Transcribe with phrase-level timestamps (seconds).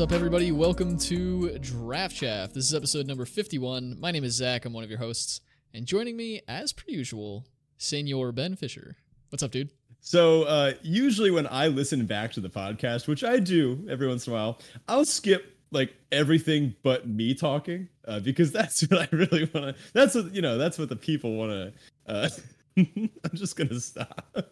[0.00, 0.50] What's up, everybody?
[0.50, 2.54] Welcome to Draft Chaff.
[2.54, 4.00] This is episode number 51.
[4.00, 4.64] My name is Zach.
[4.64, 5.42] I'm one of your hosts.
[5.74, 7.44] And joining me, as per usual,
[7.76, 8.96] Senor Ben Fisher.
[9.28, 9.68] What's up, dude?
[10.00, 14.26] So, uh, usually when I listen back to the podcast, which I do every once
[14.26, 14.58] in a while,
[14.88, 19.82] I'll skip like everything but me talking uh, because that's what I really want to.
[19.92, 21.72] That's what, you know, that's what the people want to.
[22.06, 22.28] Uh,
[22.78, 24.30] I'm just going to stop.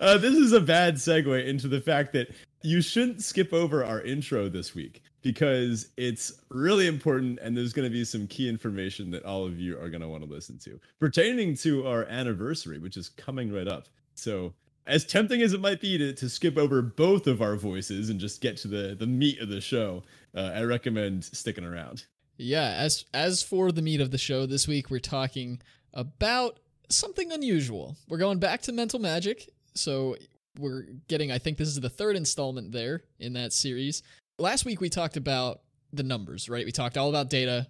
[0.00, 2.28] uh, this is a bad segue into the fact that
[2.62, 7.88] you shouldn't skip over our intro this week because it's really important and there's going
[7.88, 10.58] to be some key information that all of you are going to want to listen
[10.58, 13.86] to pertaining to our anniversary, which is coming right up.
[14.14, 14.54] So,
[14.86, 18.18] as tempting as it might be to, to skip over both of our voices and
[18.18, 20.02] just get to the, the meat of the show,
[20.34, 22.06] uh, I recommend sticking around.
[22.38, 25.60] Yeah, as as for the meat of the show this week, we're talking
[25.92, 27.96] about something unusual.
[28.08, 29.50] We're going back to mental magic.
[29.74, 30.16] So
[30.58, 34.02] we're getting I think this is the third installment there in that series.
[34.38, 35.60] Last week we talked about
[35.92, 36.66] the numbers, right?
[36.66, 37.68] We talked all about data.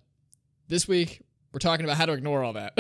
[0.67, 1.23] This week
[1.53, 2.77] we're talking about how to ignore all that.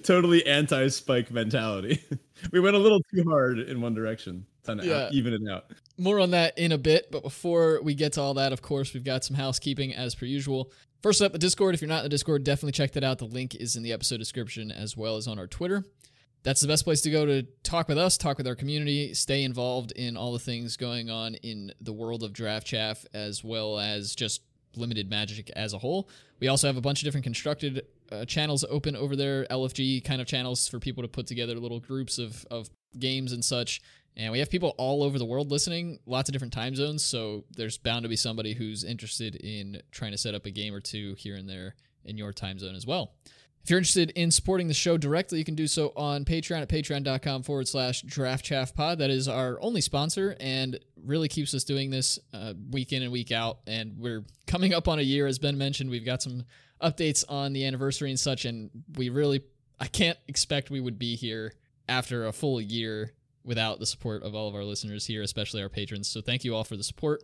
[0.04, 2.02] totally anti spike mentality.
[2.52, 4.46] we went a little too hard in one direction.
[4.64, 5.08] To yeah.
[5.10, 5.64] even it out.
[5.98, 8.94] More on that in a bit, but before we get to all that, of course,
[8.94, 10.70] we've got some housekeeping as per usual.
[11.02, 11.74] First up, the Discord.
[11.74, 13.18] If you're not in the Discord, definitely check that out.
[13.18, 15.84] The link is in the episode description as well as on our Twitter.
[16.42, 19.44] That's the best place to go to talk with us, talk with our community, stay
[19.44, 23.78] involved in all the things going on in the world of Draft Chaff, as well
[23.78, 24.42] as just
[24.76, 26.08] limited magic as a whole.
[26.38, 30.20] We also have a bunch of different constructed uh, channels open over there, LFG kind
[30.20, 33.82] of channels for people to put together little groups of, of games and such.
[34.16, 37.04] And we have people all over the world listening, lots of different time zones.
[37.04, 40.74] So there's bound to be somebody who's interested in trying to set up a game
[40.74, 41.74] or two here and there
[42.04, 43.12] in your time zone as well.
[43.62, 46.68] If you're interested in supporting the show directly, you can do so on Patreon at
[46.68, 48.98] patreon.com forward slash draft chaff pod.
[48.98, 53.12] That is our only sponsor and really keeps us doing this uh, week in and
[53.12, 53.58] week out.
[53.66, 55.90] And we're coming up on a year, as Ben mentioned.
[55.90, 56.44] We've got some
[56.82, 58.46] updates on the anniversary and such.
[58.46, 59.42] And we really,
[59.78, 61.52] I can't expect we would be here
[61.88, 63.12] after a full year
[63.44, 66.08] without the support of all of our listeners here, especially our patrons.
[66.08, 67.22] So thank you all for the support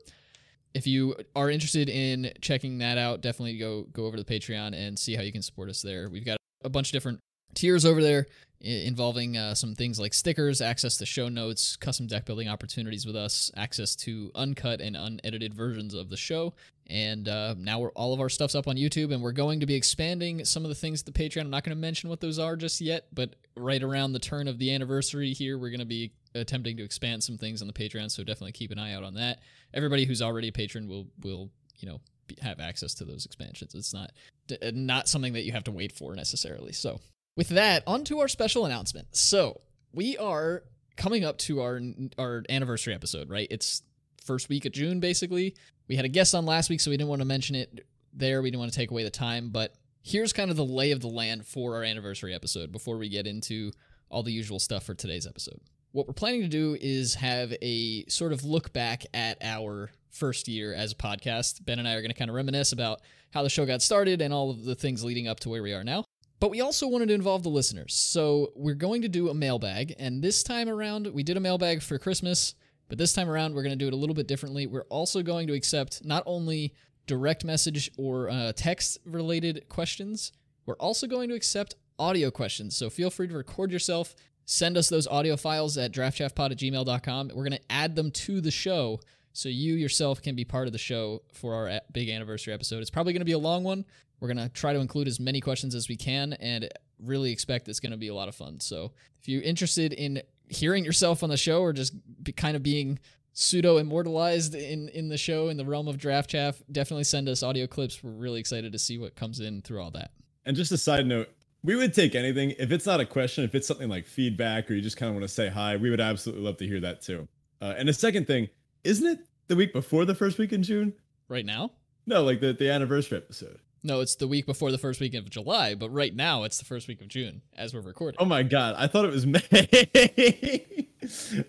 [0.76, 4.75] if you are interested in checking that out, definitely go go over to the Patreon
[4.75, 6.10] and see how you can support us there.
[6.10, 7.20] We've got a bunch of different
[7.54, 8.26] tiers over there
[8.60, 13.16] involving uh, some things like stickers, access to show notes, custom deck building opportunities with
[13.16, 16.53] us, access to uncut and unedited versions of the show.
[16.88, 19.66] And uh, now we're, all of our stuff's up on YouTube, and we're going to
[19.66, 21.42] be expanding some of the things at the Patreon.
[21.42, 24.47] I'm not going to mention what those are just yet, but right around the turn
[24.47, 27.75] of the anniversary here, we're going to be attempting to expand some things on the
[27.75, 28.10] Patreon.
[28.10, 29.41] So definitely keep an eye out on that.
[29.76, 32.00] Everybody who's already a patron will will you know
[32.42, 33.75] have access to those expansions.
[33.75, 34.10] It's not
[34.50, 36.72] uh, not something that you have to wait for necessarily.
[36.72, 37.00] So
[37.37, 39.15] with that, on to our special announcement.
[39.15, 39.60] So
[39.92, 40.65] we are
[40.97, 41.81] coming up to our
[42.19, 43.47] our anniversary episode, right?
[43.50, 43.82] It's
[44.25, 45.54] first week of June, basically.
[45.88, 48.42] We had a guest on last week, so we didn't want to mention it there.
[48.42, 51.00] We didn't want to take away the time, but here's kind of the lay of
[51.00, 53.70] the land for our anniversary episode before we get into
[54.09, 55.60] all the usual stuff for today's episode.
[55.97, 60.47] What we're planning to do is have a sort of look back at our first
[60.47, 61.65] year as a podcast.
[61.65, 64.21] Ben and I are going to kind of reminisce about how the show got started
[64.21, 66.05] and all of the things leading up to where we are now.
[66.39, 67.95] But we also wanted to involve the listeners.
[67.95, 69.95] So we're going to do a mailbag.
[69.99, 72.55] And this time around, we did a mailbag for Christmas,
[72.91, 74.67] but this time around, we're going to do it a little bit differently.
[74.67, 76.75] We're also going to accept not only
[77.07, 80.33] direct message or uh, text related questions,
[80.67, 82.77] we're also going to accept audio questions.
[82.77, 84.15] So feel free to record yourself,
[84.47, 87.33] send us those audio files at draftchaffpod at gmail.com.
[87.34, 89.01] We're going to add them to the show
[89.33, 92.81] so you yourself can be part of the show for our big anniversary episode.
[92.81, 93.84] It's probably going to be a long one.
[94.19, 96.71] We're going to try to include as many questions as we can and
[97.05, 98.61] really expect it's going to be a lot of fun.
[98.61, 101.92] So if you're interested in hearing yourself on the show or just
[102.37, 102.99] kind of being
[103.33, 107.42] pseudo immortalized in in the show in the realm of draft chaff definitely send us
[107.42, 110.10] audio clips we're really excited to see what comes in through all that
[110.47, 111.28] and just a side note
[111.62, 114.74] we would take anything if it's not a question if it's something like feedback or
[114.74, 117.03] you just kind of want to say hi we would absolutely love to hear that
[117.03, 117.26] too
[117.60, 118.48] uh, and the second thing
[118.84, 119.18] isn't it
[119.48, 120.92] the week before the first week in june
[121.28, 121.70] right now
[122.06, 125.30] no like the, the anniversary episode no, it's the week before the first week of
[125.30, 128.18] July, but right now it's the first week of June as we're recording.
[128.18, 129.41] Oh my god, I thought it was May.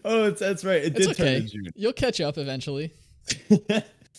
[0.05, 0.83] oh, it's, that's right.
[0.83, 1.39] It it's did okay.
[1.39, 1.71] turn to June.
[1.73, 2.93] You'll catch up eventually.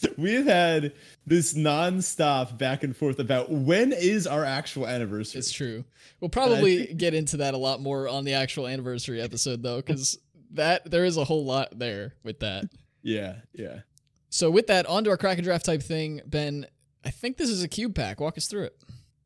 [0.18, 0.92] We've had
[1.26, 5.38] this nonstop back and forth about when is our actual anniversary.
[5.38, 5.84] It's true.
[6.20, 9.76] We'll probably think- get into that a lot more on the actual anniversary episode though,
[9.76, 10.18] because
[10.52, 12.64] that there is a whole lot there with that.
[13.00, 13.80] Yeah, yeah.
[14.28, 16.66] So with that, on to our crack and draft type thing, Ben.
[17.04, 18.20] I think this is a cube pack.
[18.20, 18.76] Walk us through it.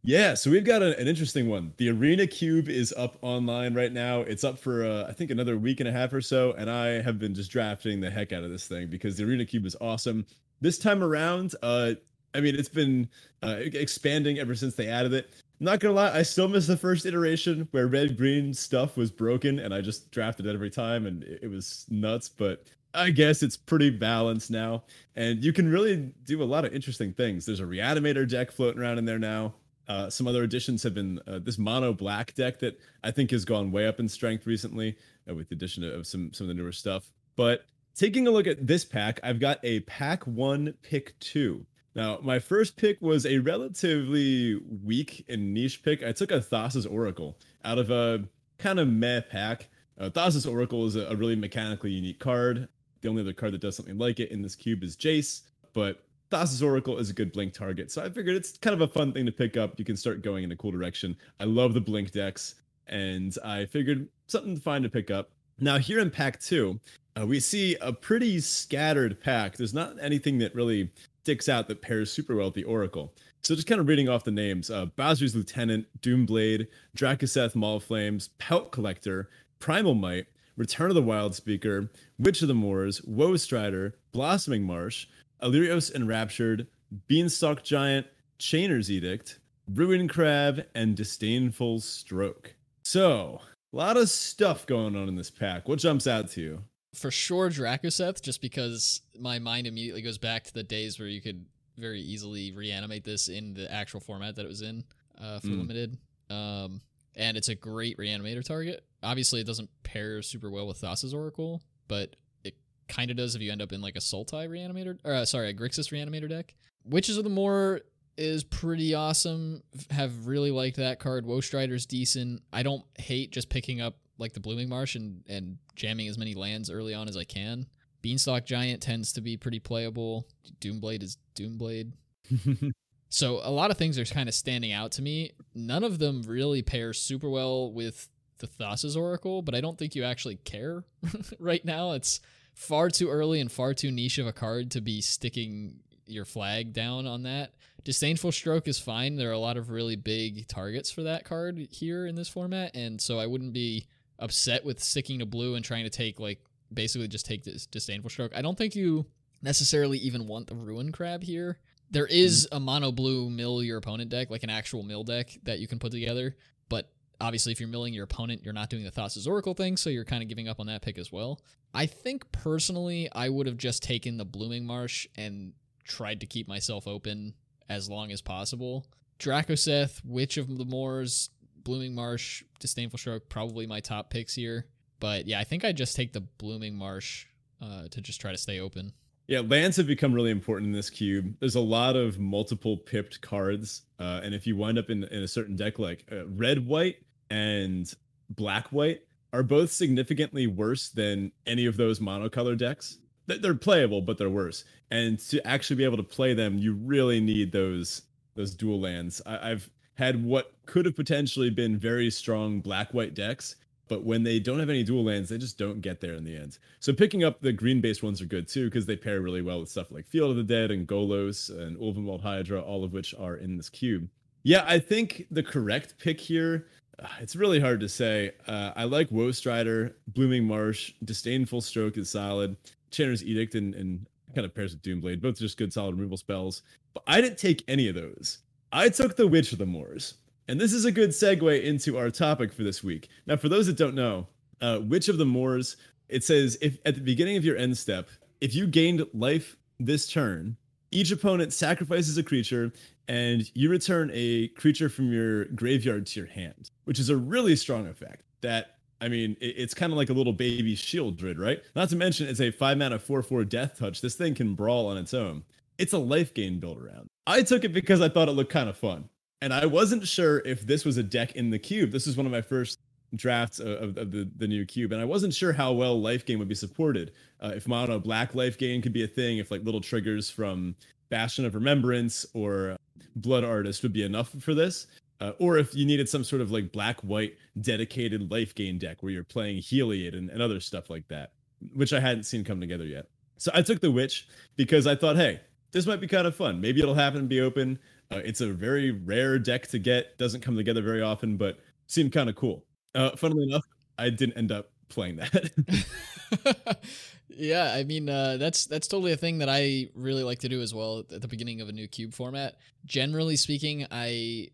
[0.02, 1.72] Yeah, so we've got a, an interesting one.
[1.78, 4.20] The Arena Cube is up online right now.
[4.20, 7.00] It's up for uh, I think another week and a half or so, and I
[7.00, 9.74] have been just drafting the heck out of this thing because the Arena Cube is
[9.80, 10.26] awesome.
[10.62, 11.94] This time around, uh,
[12.34, 13.08] I mean, it's been
[13.42, 15.28] uh, expanding ever since they added it.
[15.58, 19.10] I'm not gonna lie, I still miss the first iteration where red green stuff was
[19.10, 22.28] broken, and I just drafted it every time, and it, was nuts.
[22.28, 22.64] But
[22.94, 24.84] I guess it's pretty balanced now,
[25.16, 27.44] and you can really do a lot of interesting things.
[27.44, 29.54] There's a reanimator deck floating around in there now.
[29.88, 33.44] Uh, some other additions have been uh, this mono black deck that I think has
[33.44, 34.96] gone way up in strength recently
[35.28, 37.10] uh, with the addition of some some of the newer stuff.
[37.34, 37.64] But
[37.94, 41.66] taking a look at this pack, I've got a pack one, pick two.
[41.94, 46.02] Now, my first pick was a relatively weak and niche pick.
[46.02, 48.24] I took a Thassa's Oracle out of a
[48.58, 49.68] kind of meh pack.
[49.98, 52.68] Uh, Thassa's Oracle is a, really mechanically unique card.
[53.02, 55.42] The only other card that does something like it in this cube is Jace,
[55.74, 57.90] but Thassa's Oracle is a good blink target.
[57.90, 59.78] So I figured it's kind of a fun thing to pick up.
[59.78, 61.14] You can start going in a cool direction.
[61.38, 62.54] I love the blink decks,
[62.86, 65.30] and I figured something fine to pick up.
[65.58, 66.80] Now, here in pack two,
[67.20, 69.56] uh, we see a pretty scattered pack.
[69.56, 70.90] There's not anything that really
[71.22, 73.12] sticks out that pairs super well with the Oracle.
[73.42, 78.28] So just kind of reading off the names, uh, Basri's Lieutenant, Doomblade, Drakuseth Maul Flames,
[78.38, 79.28] Pelt Collector,
[79.58, 80.26] Primal Might,
[80.56, 85.06] Return of the Wild Speaker, Witch of the Moors, Woe Strider, Blossoming Marsh,
[85.42, 86.66] Alirios Enraptured,
[87.08, 88.06] Beanstalk Giant,
[88.38, 89.38] Chainer's Edict,
[89.68, 92.54] Ruin Crab, and Disdainful Stroke.
[92.84, 93.40] So,
[93.72, 95.68] a lot of stuff going on in this pack.
[95.68, 96.62] What jumps out to you?
[96.94, 101.22] For sure, Drakuseth, just because my mind immediately goes back to the days where you
[101.22, 101.46] could
[101.78, 104.84] very easily reanimate this in the actual format that it was in
[105.20, 105.58] uh, for mm.
[105.58, 105.96] limited.
[106.28, 106.82] Um,
[107.16, 108.84] and it's a great reanimator target.
[109.02, 112.56] Obviously, it doesn't pair super well with Thassa's Oracle, but it
[112.88, 115.50] kind of does if you end up in like a Sultai reanimator, or uh, sorry,
[115.50, 116.54] a Grixis reanimator deck.
[116.84, 117.80] Witches of the Moor
[118.16, 119.62] is pretty awesome.
[119.90, 121.26] Have really liked that card.
[121.26, 122.42] Woe Strider's decent.
[122.52, 126.34] I don't hate just picking up like the Blooming Marsh and, and jamming as many
[126.34, 127.66] lands early on as I can.
[128.00, 130.26] Beanstalk Giant tends to be pretty playable.
[130.60, 131.92] Doomblade is Doomblade.
[133.12, 135.32] So a lot of things are kind of standing out to me.
[135.54, 138.08] None of them really pair super well with
[138.38, 140.84] the Thassa's Oracle, but I don't think you actually care
[141.38, 141.92] right now.
[141.92, 142.20] It's
[142.54, 146.72] far too early and far too niche of a card to be sticking your flag
[146.72, 147.52] down on that.
[147.84, 149.16] Disdainful Stroke is fine.
[149.16, 152.74] There are a lot of really big targets for that card here in this format,
[152.74, 156.40] and so I wouldn't be upset with sticking to blue and trying to take like
[156.72, 158.32] basically just take this Disdainful Stroke.
[158.34, 159.06] I don't think you
[159.42, 161.58] necessarily even want the Ruin Crab here.
[161.90, 162.56] There is mm-hmm.
[162.56, 165.78] a mono blue mill your opponent deck, like an actual mill deck that you can
[165.78, 166.36] put together.
[166.68, 169.90] But obviously, if you're milling your opponent, you're not doing the Thassa's Oracle thing, so
[169.90, 171.40] you're kind of giving up on that pick as well.
[171.74, 175.52] I think personally, I would have just taken the Blooming Marsh and
[175.84, 177.34] tried to keep myself open
[177.68, 178.86] as long as possible.
[179.18, 181.30] Drakuseth, Witch of the Moors,
[181.64, 184.66] Blooming Marsh, Disdainful Stroke, probably my top picks here.
[185.00, 187.26] But yeah, I think I just take the Blooming Marsh
[187.60, 188.92] uh, to just try to stay open.
[189.28, 191.34] Yeah, lands have become really important in this cube.
[191.40, 195.22] There's a lot of multiple pipped cards, uh, and if you wind up in, in
[195.22, 196.96] a certain deck like uh, red white
[197.30, 197.92] and
[198.28, 199.00] black white
[199.32, 202.98] are both significantly worse than any of those monocolor decks.
[203.26, 204.64] They're playable, but they're worse.
[204.90, 208.02] And to actually be able to play them, you really need those
[208.34, 209.22] those dual lands.
[209.24, 209.70] I, I've
[210.02, 213.56] had what could have potentially been very strong black white decks
[213.92, 216.34] but when they don't have any dual lands, they just don't get there in the
[216.34, 216.56] end.
[216.80, 219.60] So picking up the green based ones are good too because they pair really well
[219.60, 223.14] with stuff like Field of the Dead and Golos and Ulvenwald Hydra, all of which
[223.18, 224.08] are in this cube.
[224.44, 226.68] Yeah, I think the correct pick here.
[226.98, 228.32] Uh, it's really hard to say.
[228.46, 232.56] Uh, I like Woe Strider, Blooming Marsh, Disdainful Stroke is solid.
[232.90, 236.62] Chainer's Edict and, and kind of pairs with Doomblade, both just good solid removal spells.
[236.94, 238.38] But I didn't take any of those.
[238.72, 240.14] I took the Witch of the Moors.
[240.48, 243.08] And this is a good segue into our topic for this week.
[243.26, 244.26] Now, for those that don't know,
[244.60, 245.76] uh, Witch of the Moors,
[246.08, 248.08] it says if at the beginning of your end step,
[248.40, 250.56] if you gained life this turn,
[250.90, 252.72] each opponent sacrifices a creature
[253.08, 257.56] and you return a creature from your graveyard to your hand, which is a really
[257.56, 258.22] strong effect.
[258.40, 261.62] That I mean, it's kind of like a little baby Sheoldred, right?
[261.74, 264.00] Not to mention, it's a five mana four four death touch.
[264.00, 265.44] This thing can brawl on its own.
[265.78, 267.08] It's a life gain build around.
[267.26, 269.08] I took it because I thought it looked kind of fun
[269.42, 271.90] and I wasn't sure if this was a deck in the cube.
[271.90, 272.78] This is one of my first
[273.14, 276.38] drafts of, of the, the new cube, and I wasn't sure how well life gain
[276.38, 277.12] would be supported.
[277.42, 280.76] Uh, if mono black life gain could be a thing, if like little triggers from
[281.10, 282.76] Bastion of Remembrance or
[283.16, 284.86] Blood Artist would be enough for this.
[285.20, 289.02] Uh, or if you needed some sort of like black white dedicated life gain deck
[289.02, 291.32] where you're playing Heliod and, and other stuff like that,
[291.74, 293.06] which I hadn't seen come together yet.
[293.38, 295.40] So I took the Witch because I thought, hey,
[295.72, 296.60] this might be kind of fun.
[296.60, 297.78] Maybe it'll happen to be open.
[298.10, 302.12] Uh, it's a very rare deck to get, doesn't come together very often, but seemed
[302.12, 302.64] kind of cool.
[302.94, 303.64] Uh, funnily enough,
[303.98, 306.78] I didn't end up playing that.
[307.28, 310.60] yeah, I mean uh, that's that's totally a thing that I really like to do
[310.60, 312.56] as well at the beginning of a new cube format.
[312.84, 314.50] Generally speaking, I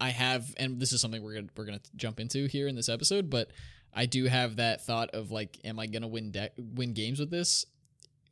[0.00, 2.88] I have, and this is something we're gonna we're gonna jump into here in this
[2.88, 3.50] episode, but
[3.94, 7.30] I do have that thought of like, am I gonna win deck win games with
[7.30, 7.64] this?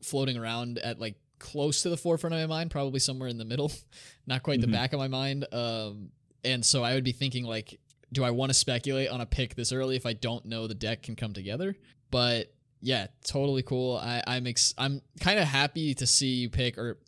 [0.02, 3.45] Floating around at like close to the forefront of my mind, probably somewhere in the
[3.45, 3.73] middle,
[4.26, 4.71] not quite mm-hmm.
[4.71, 5.47] the back of my mind.
[5.52, 6.11] Um,
[6.45, 7.78] and so I would be thinking like,
[8.12, 10.75] do I want to speculate on a pick this early if I don't know the
[10.75, 11.76] deck can come together?
[12.11, 13.97] But yeah, totally cool.
[13.97, 16.99] I, I'm ex- I'm kind of happy to see you pick or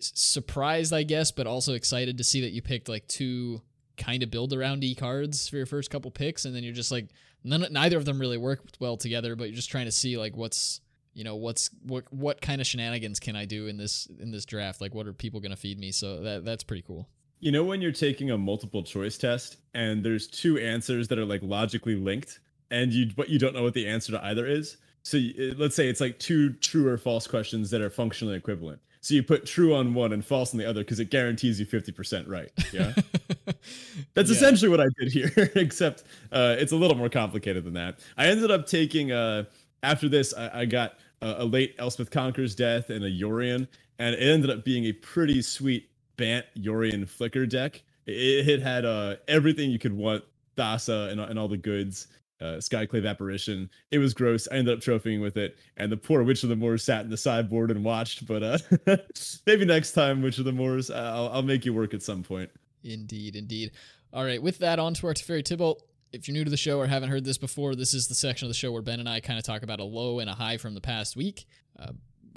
[0.00, 3.62] surprised, I guess, but also excited to see that you picked like two
[3.96, 6.92] kind of build around e cards for your first couple picks, and then you're just
[6.92, 7.08] like
[7.44, 9.36] none, neither of them really work well together.
[9.36, 10.80] But you're just trying to see like what's
[11.18, 14.44] you know what's what what kind of shenanigans can I do in this in this
[14.44, 14.80] draft?
[14.80, 15.90] Like what are people going to feed me?
[15.90, 17.08] So that that's pretty cool.
[17.40, 21.24] You know when you're taking a multiple choice test and there's two answers that are
[21.24, 22.38] like logically linked
[22.70, 24.76] and you but you don't know what the answer to either is.
[25.02, 28.80] So you, let's say it's like two true or false questions that are functionally equivalent.
[29.00, 31.66] So you put true on one and false on the other because it guarantees you
[31.66, 32.50] 50% right.
[32.72, 32.92] Yeah.
[34.14, 34.36] That's yeah.
[34.36, 38.00] essentially what I did here, except uh, it's a little more complicated than that.
[38.16, 39.44] I ended up taking, uh,
[39.82, 44.14] after this, I, I got a, a, late Elspeth Conquers Death and a Yorion, and
[44.14, 47.82] it ended up being a pretty sweet Bant Yorion Flicker deck.
[48.06, 50.24] It, it had uh, everything you could want,
[50.56, 52.08] Thassa and, and all the goods
[52.40, 53.68] uh, Skyclave apparition.
[53.90, 54.48] It was gross.
[54.50, 57.10] I ended up trophying with it, and the poor Witch of the Moors sat in
[57.10, 58.26] the sideboard and watched.
[58.26, 58.58] But uh,
[59.46, 62.50] maybe next time, Witch of the Moors, I'll, I'll make you work at some point.
[62.84, 63.72] Indeed, indeed.
[64.12, 65.80] All right, with that, on to our Teferi Tibalt.
[66.12, 68.46] If you're new to the show or haven't heard this before, this is the section
[68.46, 70.34] of the show where Ben and I kind of talk about a low and a
[70.34, 71.46] high from the past week.
[71.78, 71.92] Uh,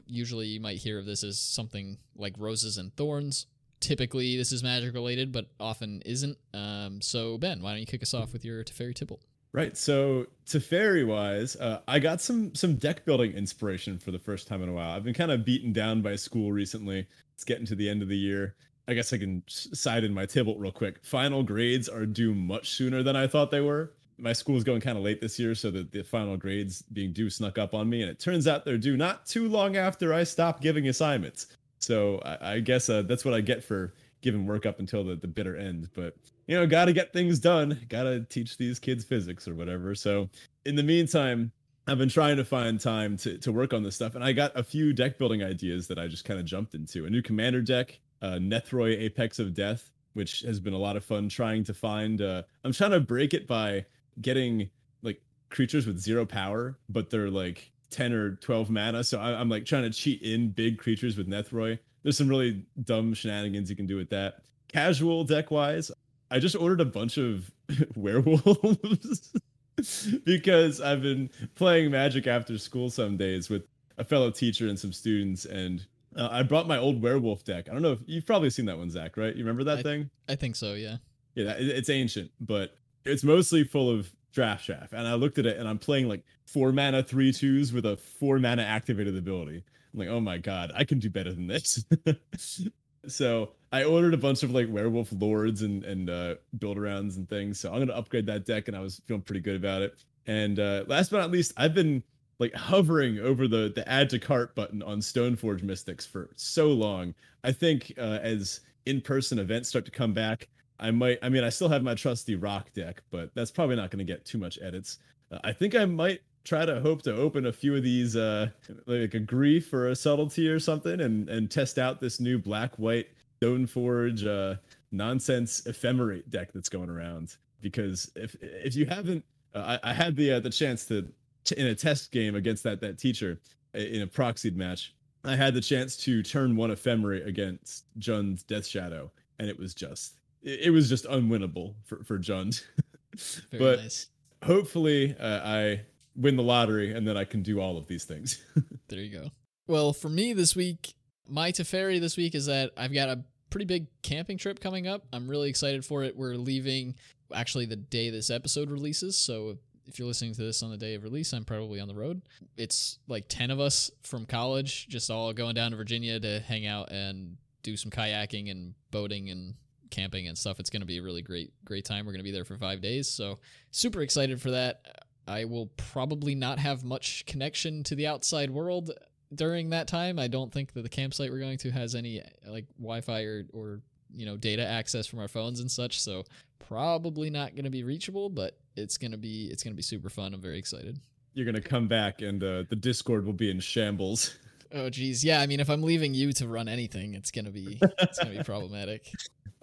[0.05, 3.47] usually, you might hear of this as something like roses and thorns.
[3.79, 6.37] Typically, this is magic related, but often isn't.
[6.53, 9.21] Um, so, Ben, why don't you kick us off with your Teferi Tibalt?
[9.53, 9.75] Right.
[9.75, 14.63] So Teferi wise, uh, I got some some deck building inspiration for the first time
[14.63, 14.91] in a while.
[14.95, 17.05] I've been kind of beaten down by school recently.
[17.35, 18.55] It's getting to the end of the year.
[18.87, 21.03] I guess I can side in my Tibalt real quick.
[21.03, 23.93] Final grades are due much sooner than I thought they were.
[24.17, 27.13] My school is going kind of late this year, so that the final grades being
[27.13, 30.13] due snuck up on me, and it turns out they're due not too long after
[30.13, 31.47] I stopped giving assignments.
[31.79, 35.15] So I, I guess uh, that's what I get for giving work up until the,
[35.15, 35.89] the bitter end.
[35.95, 36.15] But
[36.47, 37.79] you know, got to get things done.
[37.89, 39.95] Got to teach these kids physics or whatever.
[39.95, 40.29] So
[40.65, 41.51] in the meantime,
[41.87, 44.51] I've been trying to find time to, to work on this stuff, and I got
[44.55, 47.05] a few deck building ideas that I just kind of jumped into.
[47.05, 51.29] A new commander deck, uh, Apex of Death, which has been a lot of fun
[51.29, 52.21] trying to find.
[52.21, 53.85] Uh, I'm trying to break it by
[54.21, 54.69] getting
[55.01, 59.03] like creatures with zero power, but they're like 10 or 12 mana.
[59.03, 61.77] So I, am like trying to cheat in big creatures with Nethroi.
[62.03, 64.41] There's some really dumb shenanigans you can do with that.
[64.67, 65.91] Casual deck wise,
[66.31, 67.51] I just ordered a bunch of
[67.95, 69.33] werewolves
[70.25, 73.63] because I've been playing Magic after school some days with
[73.97, 75.85] a fellow teacher and some students, and
[76.15, 77.69] uh, I brought my old werewolf deck.
[77.69, 79.35] I don't know if you've probably seen that one, Zach, right?
[79.35, 80.09] You remember that I, thing?
[80.27, 80.97] I think so, yeah.
[81.35, 82.75] Yeah, it's ancient, but
[83.05, 84.91] it's mostly full of draft chaff.
[84.91, 87.97] And I looked at it and I'm playing like four mana, three twos with a
[87.97, 89.63] four mana activated ability.
[89.93, 91.85] I'm like, oh my god, I can do better than this.
[93.07, 97.27] So I ordered a bunch of like werewolf lords and and uh, build arounds and
[97.27, 97.59] things.
[97.59, 99.95] So I'm gonna upgrade that deck, and I was feeling pretty good about it.
[100.27, 102.03] And uh, last but not least, I've been
[102.41, 107.13] like hovering over the the add to cart button on Stoneforge Mystics for so long.
[107.43, 111.19] I think uh, as in person events start to come back, I might.
[111.21, 114.11] I mean, I still have my trusty rock deck, but that's probably not going to
[114.11, 114.97] get too much edits.
[115.31, 118.47] Uh, I think I might try to hope to open a few of these uh
[118.87, 122.73] like a grief or a subtlety or something and and test out this new black
[122.77, 124.55] white stoneforge uh
[124.91, 130.15] nonsense ephemerate deck that's going around because if if you haven't uh, I, I had
[130.15, 131.07] the uh, the chance to,
[131.45, 133.39] to in a test game against that that teacher
[133.73, 134.93] in a proxied match
[135.23, 139.73] i had the chance to turn one ephemerate against jund's death shadow and it was
[139.73, 142.63] just it, it was just unwinnable for for jund
[143.51, 144.07] but nice.
[144.43, 145.81] hopefully uh, i
[146.15, 148.43] win the lottery and then I can do all of these things.
[148.87, 149.29] there you go.
[149.67, 150.93] Well, for me this week,
[151.27, 155.05] my Teferi this week is that I've got a pretty big camping trip coming up.
[155.13, 156.15] I'm really excited for it.
[156.17, 156.95] We're leaving
[157.33, 159.57] actually the day this episode releases, so
[159.91, 162.21] if you're listening to this on the day of release, I'm probably on the road.
[162.55, 166.65] It's like 10 of us from college, just all going down to Virginia to hang
[166.65, 169.55] out and do some kayaking and boating and
[169.89, 170.59] camping and stuff.
[170.61, 172.05] It's going to be a really great, great time.
[172.05, 173.09] We're going to be there for five days.
[173.09, 173.39] So,
[173.71, 175.03] super excited for that.
[175.27, 178.91] I will probably not have much connection to the outside world
[179.35, 180.17] during that time.
[180.17, 183.81] I don't think that the campsite we're going to has any like Wi-Fi or, or
[184.15, 186.01] you know data access from our phones and such.
[186.01, 186.23] So
[186.67, 190.33] probably not going to be reachable, but it's gonna be it's gonna be super fun.
[190.33, 190.99] I'm very excited.
[191.33, 194.35] You're gonna come back and uh, the Discord will be in shambles.
[194.73, 195.41] Oh geez, yeah.
[195.41, 198.43] I mean, if I'm leaving you to run anything, it's gonna be it's gonna be
[198.45, 199.05] problematic.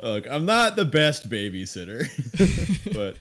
[0.02, 2.04] Look, I'm not the best babysitter,
[2.94, 3.16] but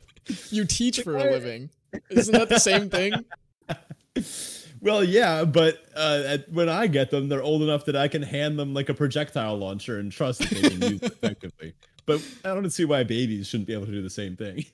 [0.50, 1.70] you teach for a living.
[2.10, 3.14] Isn't that the same thing?
[4.82, 8.22] Well, yeah, but uh, at, when I get them, they're old enough that I can
[8.22, 11.74] hand them like a projectile launcher and trust that they can use it effectively.
[12.06, 14.66] But I don't see why babies shouldn't be able to do the same thing.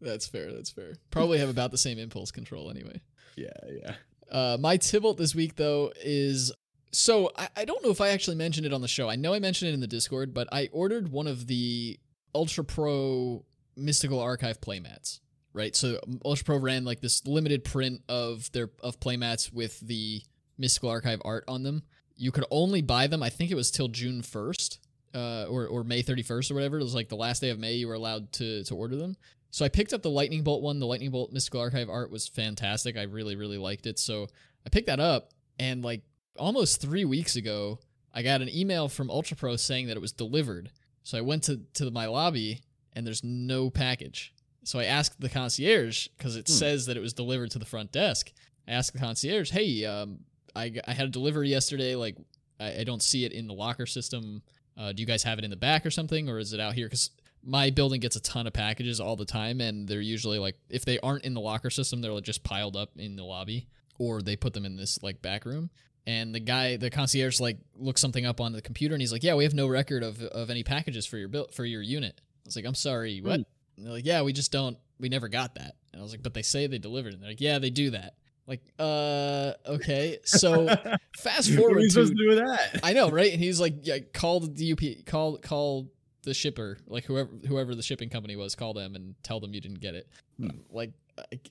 [0.00, 0.52] That's fair.
[0.52, 0.94] That's fair.
[1.10, 3.00] Probably have about the same impulse control anyway.
[3.36, 3.94] Yeah, yeah.
[4.30, 6.52] Uh, my Tibalt this week though is
[6.90, 9.08] so I, I don't know if I actually mentioned it on the show.
[9.08, 11.98] I know I mentioned it in the Discord, but I ordered one of the
[12.34, 13.44] Ultra Pro
[13.76, 15.20] Mystical Archive playmats.
[15.54, 19.80] Right, so um, Ultra Pro ran like this limited print of their of playmats with
[19.80, 20.22] the
[20.56, 21.82] Mystical Archive art on them.
[22.16, 23.22] You could only buy them.
[23.22, 24.78] I think it was till June first,
[25.14, 26.78] uh, or or May thirty first or whatever.
[26.78, 29.16] It was like the last day of May you were allowed to to order them.
[29.50, 30.78] So I picked up the Lightning Bolt one.
[30.78, 32.96] The Lightning Bolt Mystical Archive art was fantastic.
[32.96, 33.98] I really, really liked it.
[33.98, 34.28] So
[34.64, 36.00] I picked that up, and like
[36.38, 37.78] almost three weeks ago,
[38.14, 40.70] I got an email from Ultra Pro saying that it was delivered.
[41.02, 42.62] So I went to, to my lobby,
[42.94, 44.31] and there's no package.
[44.64, 46.52] So I asked the concierge, because it hmm.
[46.52, 48.32] says that it was delivered to the front desk.
[48.66, 50.20] I asked the concierge, hey, um,
[50.54, 51.94] I, I had a delivery yesterday.
[51.94, 52.16] Like,
[52.60, 54.42] I, I don't see it in the locker system.
[54.78, 56.74] Uh, do you guys have it in the back or something, or is it out
[56.74, 56.86] here?
[56.86, 57.10] Because
[57.44, 60.84] my building gets a ton of packages all the time and they're usually like if
[60.84, 63.66] they aren't in the locker system they're like just piled up in the lobby
[63.98, 65.70] or they put them in this like back room
[66.06, 69.24] and the guy the concierge like looks something up on the computer and he's like
[69.24, 72.20] yeah we have no record of, of any packages for your build for your unit
[72.20, 73.40] i was like i'm sorry what
[73.82, 73.86] mm.
[73.86, 76.34] they're like yeah we just don't we never got that and i was like but
[76.34, 78.14] they say they delivered and they're like yeah they do that
[78.46, 80.66] like uh okay so
[81.18, 84.72] fast forward what to, do that i know right and he's like yeah call the
[84.72, 85.88] up call call
[86.22, 89.60] the shipper, like whoever whoever the shipping company was, call them and tell them you
[89.60, 90.08] didn't get it.
[90.38, 90.48] Hmm.
[90.70, 90.92] Like,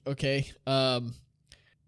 [0.08, 0.50] okay.
[0.66, 1.14] Um,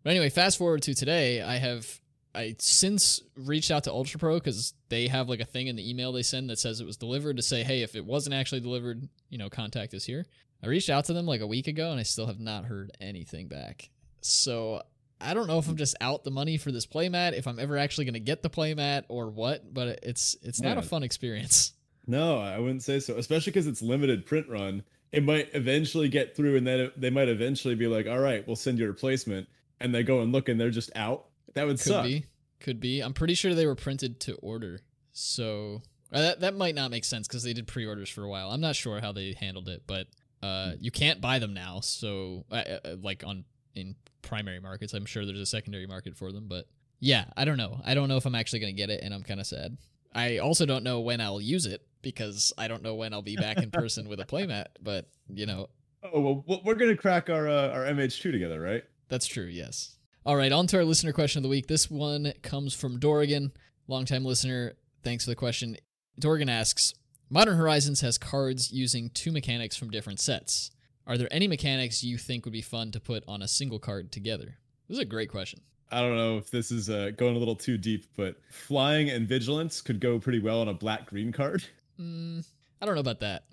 [0.03, 1.99] but anyway, fast forward to today, I have
[2.35, 5.87] I since reached out to Ultra Pro because they have like a thing in the
[5.87, 8.61] email they send that says it was delivered to say, hey, if it wasn't actually
[8.61, 10.25] delivered, you know, contact us here.
[10.63, 12.91] I reached out to them like a week ago and I still have not heard
[12.99, 13.89] anything back.
[14.21, 14.81] So
[15.23, 17.77] I don't know if I'm just out the money for this playmat, if I'm ever
[17.77, 21.73] actually going to get the playmat or what, but it's it's not a fun experience.
[22.05, 23.15] No, I wouldn't say so.
[23.15, 24.83] Especially because it's limited print run.
[25.11, 28.45] It might eventually get through, and then it, they might eventually be like, "All right,
[28.45, 29.47] we'll send you a replacement."
[29.79, 31.27] And they go and look, and they're just out.
[31.53, 32.05] That would could suck.
[32.05, 32.25] be,
[32.59, 33.01] could be.
[33.01, 34.79] I'm pretty sure they were printed to order,
[35.11, 38.51] so uh, that that might not make sense because they did pre-orders for a while.
[38.51, 40.07] I'm not sure how they handled it, but
[40.41, 41.79] uh, you can't buy them now.
[41.79, 46.31] So, uh, uh, like on in primary markets, I'm sure there's a secondary market for
[46.31, 46.65] them, but
[46.99, 47.81] yeah, I don't know.
[47.83, 49.77] I don't know if I'm actually gonna get it, and I'm kind of sad.
[50.13, 53.35] I also don't know when I'll use it because I don't know when I'll be
[53.35, 54.67] back in person with a playmat.
[54.81, 55.69] But you know.
[56.03, 58.83] Oh well, we're gonna crack our uh, our MH2 together, right?
[59.09, 59.45] That's true.
[59.45, 59.95] Yes.
[60.25, 61.67] All right, on to our listener question of the week.
[61.67, 63.51] This one comes from Dorgan,
[63.89, 64.71] longtime listener.
[65.03, 65.75] Thanks for the question.
[66.17, 66.93] Dorgan asks,
[67.29, 70.71] Modern Horizons has cards using two mechanics from different sets.
[71.05, 74.13] Are there any mechanics you think would be fun to put on a single card
[74.13, 74.59] together?
[74.87, 75.59] This is a great question.
[75.91, 79.27] I don't know if this is uh, going a little too deep, but flying and
[79.27, 81.65] vigilance could go pretty well on a black green card.
[81.99, 82.45] Mm,
[82.81, 83.43] I don't know about that.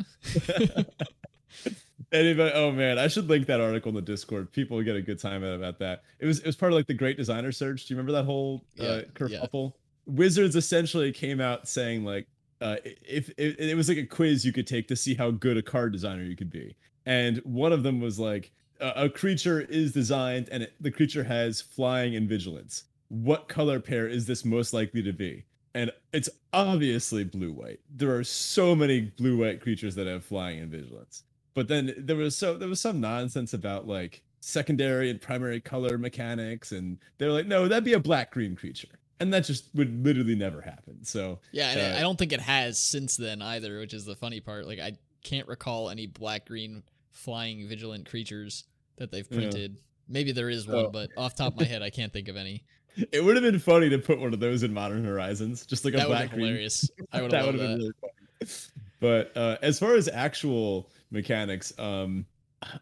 [2.12, 2.52] Anybody?
[2.54, 4.52] Oh man, I should link that article in the Discord.
[4.52, 6.02] People get a good time out about that.
[6.18, 7.86] It was it was part of like the Great Designer Search.
[7.86, 9.72] Do you remember that whole uh, kerfuffle?
[9.72, 10.14] Yeah.
[10.14, 12.26] Wizards essentially came out saying like,
[12.60, 15.56] uh, if, if it was like a quiz you could take to see how good
[15.56, 16.74] a card designer you could be,
[17.06, 21.60] and one of them was like, a creature is designed and it, the creature has
[21.60, 22.84] flying and vigilance.
[23.08, 25.44] What color pair is this most likely to be?
[25.74, 27.80] And it's obviously blue white.
[27.94, 31.24] There are so many blue white creatures that have flying and vigilance.
[31.54, 35.98] But then there was so there was some nonsense about like secondary and primary color
[35.98, 38.88] mechanics, and they're like, no, that'd be a black green creature
[39.20, 41.04] and that just would literally never happen.
[41.04, 44.40] So yeah, uh, I don't think it has since then either, which is the funny
[44.40, 44.66] part.
[44.66, 46.82] Like I can't recall any black green
[47.12, 48.64] flying vigilant creatures
[48.96, 49.72] that they've printed.
[49.72, 49.80] Yeah.
[50.08, 50.90] Maybe there is one, oh.
[50.90, 52.64] but off top of my head, I can't think of any.
[53.12, 55.94] It would have been funny to put one of those in Modern Horizons, just like
[55.94, 56.48] a that black green.
[56.48, 56.90] Hilarious.
[57.12, 57.52] I would have that.
[57.52, 58.52] Been really funny.
[58.98, 62.26] But uh, as far as actual mechanics, um,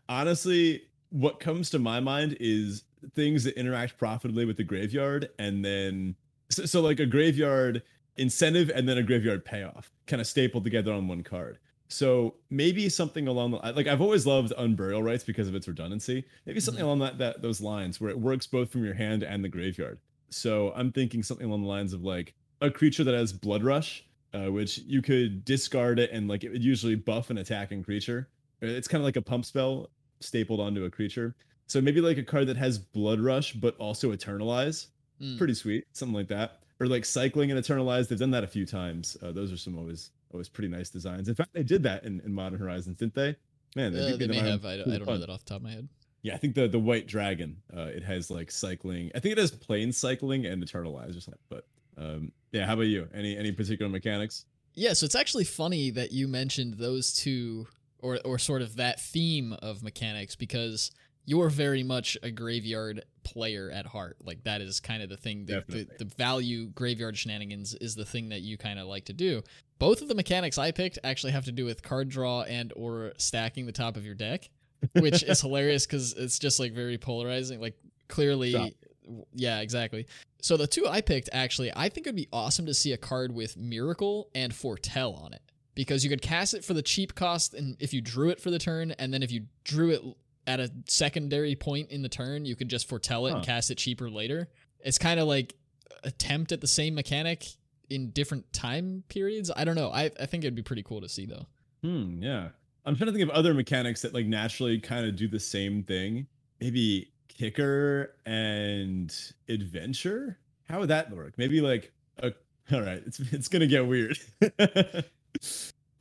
[0.08, 5.64] honestly, what comes to my mind is things that interact profitably with the graveyard, and
[5.64, 6.14] then
[6.50, 7.82] so, so like a graveyard
[8.16, 11.58] incentive and then a graveyard payoff, kind of stapled together on one card.
[11.88, 16.24] So maybe something along the like I've always loved Unburial Rites because of its redundancy.
[16.44, 16.86] Maybe something mm-hmm.
[16.86, 19.98] along that, that those lines where it works both from your hand and the graveyard.
[20.30, 24.04] So I'm thinking something along the lines of like a creature that has blood rush
[24.34, 28.28] uh, which you could discard it and like it would usually buff an attacking creature.
[28.60, 31.34] It's kind of like a pump spell stapled onto a creature.
[31.66, 34.88] So maybe like a card that has Blood Rush but also Eternalize.
[35.22, 35.36] Mm.
[35.38, 36.60] Pretty sweet, something like that.
[36.80, 38.08] Or like cycling and Eternalize.
[38.08, 39.16] They've done that a few times.
[39.22, 41.28] Uh, those are some always always pretty nice designs.
[41.28, 43.34] In fact, they did that in, in Modern Horizons, didn't they?
[43.76, 44.64] Man, Uh, they may have.
[44.64, 45.88] I, don't- I don't know that off the top of my head.
[46.22, 47.56] Yeah, I think the the white dragon.
[47.74, 49.10] Uh, it has like cycling.
[49.14, 51.40] I think it has plainscycling and eternalize or something.
[51.48, 51.64] But
[51.98, 53.08] um, yeah, how about you?
[53.14, 54.44] Any any particular mechanics?
[54.74, 57.66] Yeah, so it's actually funny that you mentioned those two
[57.98, 60.90] or or sort of that theme of mechanics because
[61.24, 64.16] you're very much a graveyard player at heart.
[64.24, 68.06] Like that is kind of the thing that the, the value graveyard shenanigans is the
[68.06, 69.42] thing that you kind of like to do.
[69.78, 73.12] Both of the mechanics I picked actually have to do with card draw and or
[73.18, 74.48] stacking the top of your deck,
[74.94, 77.60] which is hilarious cuz it's just like very polarizing.
[77.60, 77.76] Like
[78.08, 78.70] clearly Stop.
[79.32, 80.06] Yeah, exactly.
[80.40, 83.32] So the two I picked actually, I think it'd be awesome to see a card
[83.34, 85.42] with Miracle and Foretell on it
[85.74, 88.50] because you could cast it for the cheap cost, and if you drew it for
[88.50, 90.02] the turn, and then if you drew it
[90.46, 93.76] at a secondary point in the turn, you could just foretell it and cast it
[93.76, 94.48] cheaper later.
[94.80, 95.54] It's kind of like
[96.04, 97.46] attempt at the same mechanic
[97.90, 99.50] in different time periods.
[99.54, 99.90] I don't know.
[99.90, 101.46] I I think it'd be pretty cool to see though.
[101.82, 102.22] Hmm.
[102.22, 102.48] Yeah.
[102.84, 105.82] I'm trying to think of other mechanics that like naturally kind of do the same
[105.82, 106.26] thing.
[106.60, 109.14] Maybe kicker and
[109.48, 110.38] adventure.
[110.68, 111.34] How would that work?
[111.36, 112.32] Maybe like a.
[112.72, 115.04] All right, it's it's gonna get weird because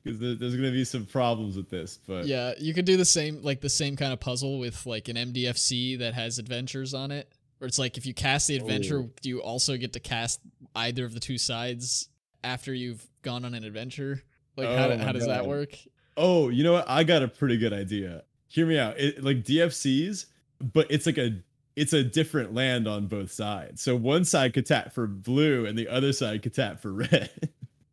[0.04, 2.00] there's gonna be some problems with this.
[2.08, 5.08] But Yeah, you could do the same like the same kind of puzzle with like
[5.10, 7.32] an MDFC that has adventures on it.
[7.60, 9.10] Where it's like if you cast the adventure, Oh.
[9.22, 10.40] do you also get to cast
[10.76, 12.10] either of the two sides
[12.44, 14.22] after you've gone on an adventure?
[14.56, 15.76] Like how, Oh my how does that work?
[16.16, 16.86] Oh, you know what?
[16.90, 18.24] I got a pretty good idea.
[18.48, 19.00] Hear me out.
[19.00, 20.26] It like DFCs,
[20.62, 21.42] but it's like a
[21.76, 23.82] it's a different land on both sides.
[23.84, 27.30] So one side could tap for blue and the other side could tap for red.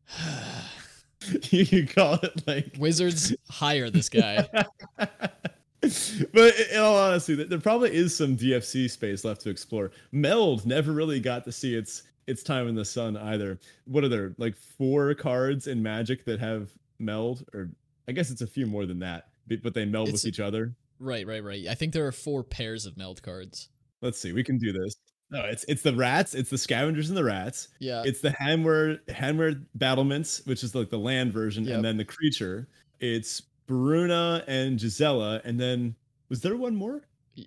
[1.50, 4.46] you could call it like Wizards hire this guy.
[4.96, 9.90] but in all honesty, there- probably is some DFC space left to explore.
[10.12, 13.58] Meld never really got to see its its time in the sun either.
[13.84, 17.68] What are there like four cards in Magic that have meld, or
[18.08, 20.40] I guess it's a few more than that, but but they meld It's- with each
[20.40, 20.74] other.
[20.98, 21.66] Right, right, right.
[21.68, 23.68] I think there are four pairs of meld cards.
[24.00, 24.96] Let's see, we can do this.
[25.30, 27.68] No, it's it's the rats, it's the scavengers and the rats.
[27.80, 28.02] Yeah.
[28.04, 31.76] It's the Hanweir Hanweir battlements, which is like the land version, Yep.
[31.76, 32.68] and then the creature.
[33.00, 35.96] It's Bruna and Gisela, and then
[36.28, 37.02] was there one more?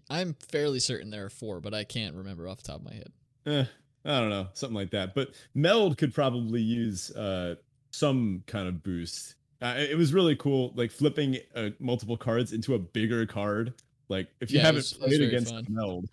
[0.10, 2.93] I'm fairly certain there are four, but I can't remember off the top of my
[2.95, 3.12] head.
[3.45, 3.65] eh,
[4.03, 5.15] I don't know, something like that.
[5.15, 7.55] But Meld could probably use uh,
[7.91, 9.36] some kind of boost.
[9.62, 13.74] Uh, it was really cool, like flipping uh, multiple cards into a bigger card.
[14.10, 15.65] Like if you Yeah, haven't was- played against fun.
[15.70, 16.06] Meld,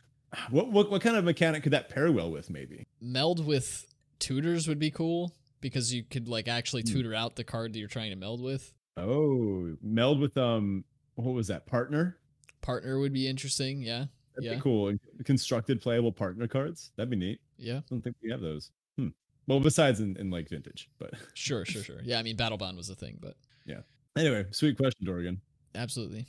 [0.51, 2.51] what, what what kind of mechanic could that pair well with?
[2.51, 2.87] Maybe.
[3.01, 3.87] Meld with
[4.19, 6.93] tutors would be cool because you could like actually Hmm.
[6.93, 8.73] tutor out the card that you're trying to meld with.
[8.97, 10.85] Oh, Meld with um,
[11.17, 12.17] what was that partner?
[12.63, 13.83] Partner would be interesting.
[13.83, 14.07] Yeah.
[14.35, 14.55] That'd Yeah.
[14.57, 14.93] be cool.
[15.25, 16.91] Constructed playable partner cards.
[16.97, 17.41] That'd be neat.
[17.59, 17.79] Yeah.
[17.79, 18.71] I don't think we have those.
[19.47, 22.01] Well, besides in, in like vintage, but Sure, sure, sure.
[22.03, 23.81] Yeah, I mean, Battle Bond was a thing, but yeah.
[24.17, 25.41] anyway, sweet question, Dorgan.
[25.75, 26.27] absolutely.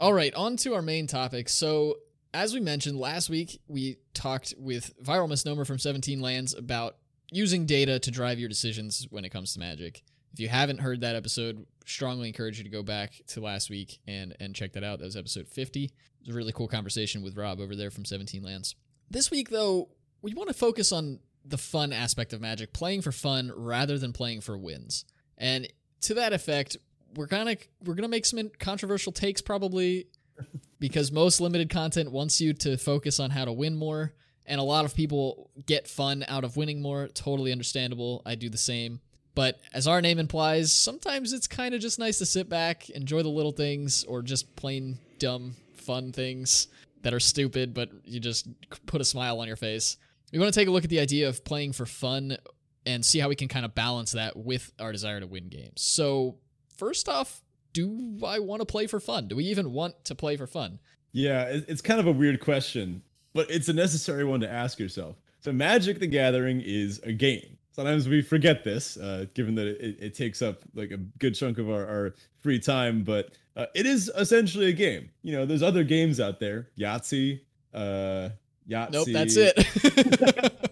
[0.00, 1.48] All right, on to our main topic.
[1.48, 1.98] So,
[2.32, 6.96] as we mentioned last week, we talked with Viral Misnomer from 17 Lands about
[7.30, 10.02] using data to drive your decisions when it comes to Magic.
[10.32, 14.00] If you haven't heard that episode, strongly encourage you to go back to last week
[14.08, 14.98] and and check that out.
[14.98, 15.84] That was episode 50.
[15.84, 15.92] It
[16.26, 18.74] was a really cool conversation with Rob over there from 17 Lands.
[19.08, 19.90] This week, though,
[20.22, 24.12] we want to focus on the fun aspect of Magic, playing for fun rather than
[24.12, 25.04] playing for wins.
[25.36, 25.68] And
[26.02, 26.76] to that effect,
[27.14, 30.06] we're gonna we're gonna make some controversial takes probably
[30.80, 34.12] because most limited content wants you to focus on how to win more,
[34.46, 37.08] and a lot of people get fun out of winning more.
[37.08, 38.22] Totally understandable.
[38.24, 39.00] I do the same.
[39.34, 43.22] But as our name implies, sometimes it's kind of just nice to sit back, enjoy
[43.22, 46.68] the little things, or just plain dumb, fun things
[47.02, 48.48] that are stupid, but you just
[48.86, 49.96] put a smile on your face.
[50.34, 52.36] We want to take a look at the idea of playing for fun
[52.84, 55.80] and see how we can kind of balance that with our desire to win games.
[55.80, 56.38] So,
[56.76, 57.40] first off,
[57.72, 59.28] do I want to play for fun?
[59.28, 60.80] Do we even want to play for fun?
[61.12, 65.14] Yeah, it's kind of a weird question, but it's a necessary one to ask yourself.
[65.38, 67.56] So, Magic the Gathering is a game.
[67.70, 71.58] Sometimes we forget this, uh, given that it, it takes up like a good chunk
[71.58, 75.10] of our, our free time, but uh, it is essentially a game.
[75.22, 77.40] You know, there's other games out there, Yahtzee,
[77.72, 78.30] uh,
[78.68, 78.92] Yahtzee.
[78.92, 80.52] Nope, that's it.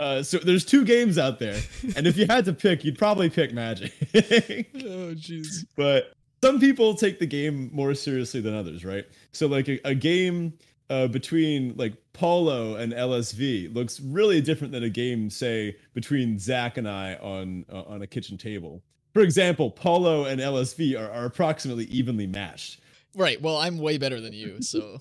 [0.00, 1.60] Uh, so there's two games out there,
[1.94, 3.92] and if you had to pick, you'd probably pick Magic.
[4.14, 5.66] oh, jeez.
[5.76, 9.04] but some people take the game more seriously than others, right?
[9.32, 10.54] So like a, a game
[10.88, 16.78] uh, between like Paulo and LSV looks really different than a game, say, between Zach
[16.78, 18.82] and I on uh, on a kitchen table.
[19.12, 22.80] For example, Paulo and LSV are, are approximately evenly matched.
[23.14, 23.40] Right.
[23.42, 25.00] Well, I'm way better than you, so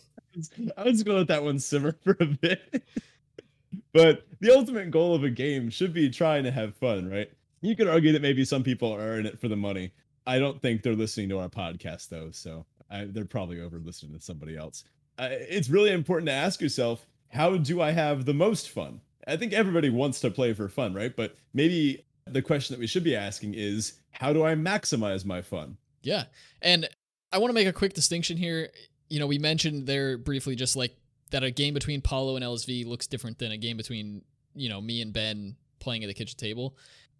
[0.78, 2.84] I was gonna let that one simmer for a bit.
[3.94, 7.32] but the ultimate goal of a game should be trying to have fun, right?
[7.62, 9.92] You could argue that maybe some people are in it for the money.
[10.26, 14.14] I don't think they're listening to our podcast though, so I, they're probably over listening
[14.14, 14.84] to somebody else.
[15.18, 19.02] Uh, it's really important to ask yourself, how do I have the most fun?
[19.28, 21.16] I think everybody wants to play for fun, right?
[21.16, 25.42] But maybe the question that we should be asking is, how do I maximize my
[25.42, 25.78] fun?
[26.02, 26.26] Yeah.
[26.62, 26.88] And
[27.32, 28.70] I want to make a quick distinction here.
[29.10, 30.96] You know, we mentioned there briefly just like
[31.32, 34.24] that a game between Paulo and LSV looks different than a game between,
[34.56, 36.76] you know, me and Ben playing at the kitchen table.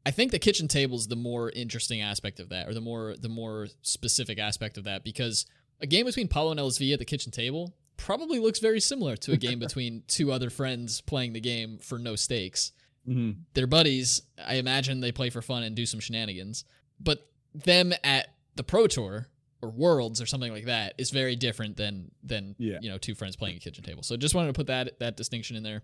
[0.06, 3.16] I think the kitchen table is the more interesting aspect of that, or the more
[3.20, 5.46] the more specific aspect of that, because
[5.82, 9.34] a game between Paulo and LSV at the kitchen table probably looks very similar to
[9.34, 12.72] a game between two other friends playing the game for no stakes.
[13.08, 13.42] Mm-hmm.
[13.54, 14.22] They're buddies.
[14.44, 16.64] I imagine they play for fun and do some shenanigans.
[17.00, 19.28] But them at the Pro Tour
[19.62, 22.80] or Worlds or something like that is very different than than Yeah.
[22.82, 24.04] you know two friends playing a kitchen table.
[24.04, 25.82] So just wanted to put that that distinction in there.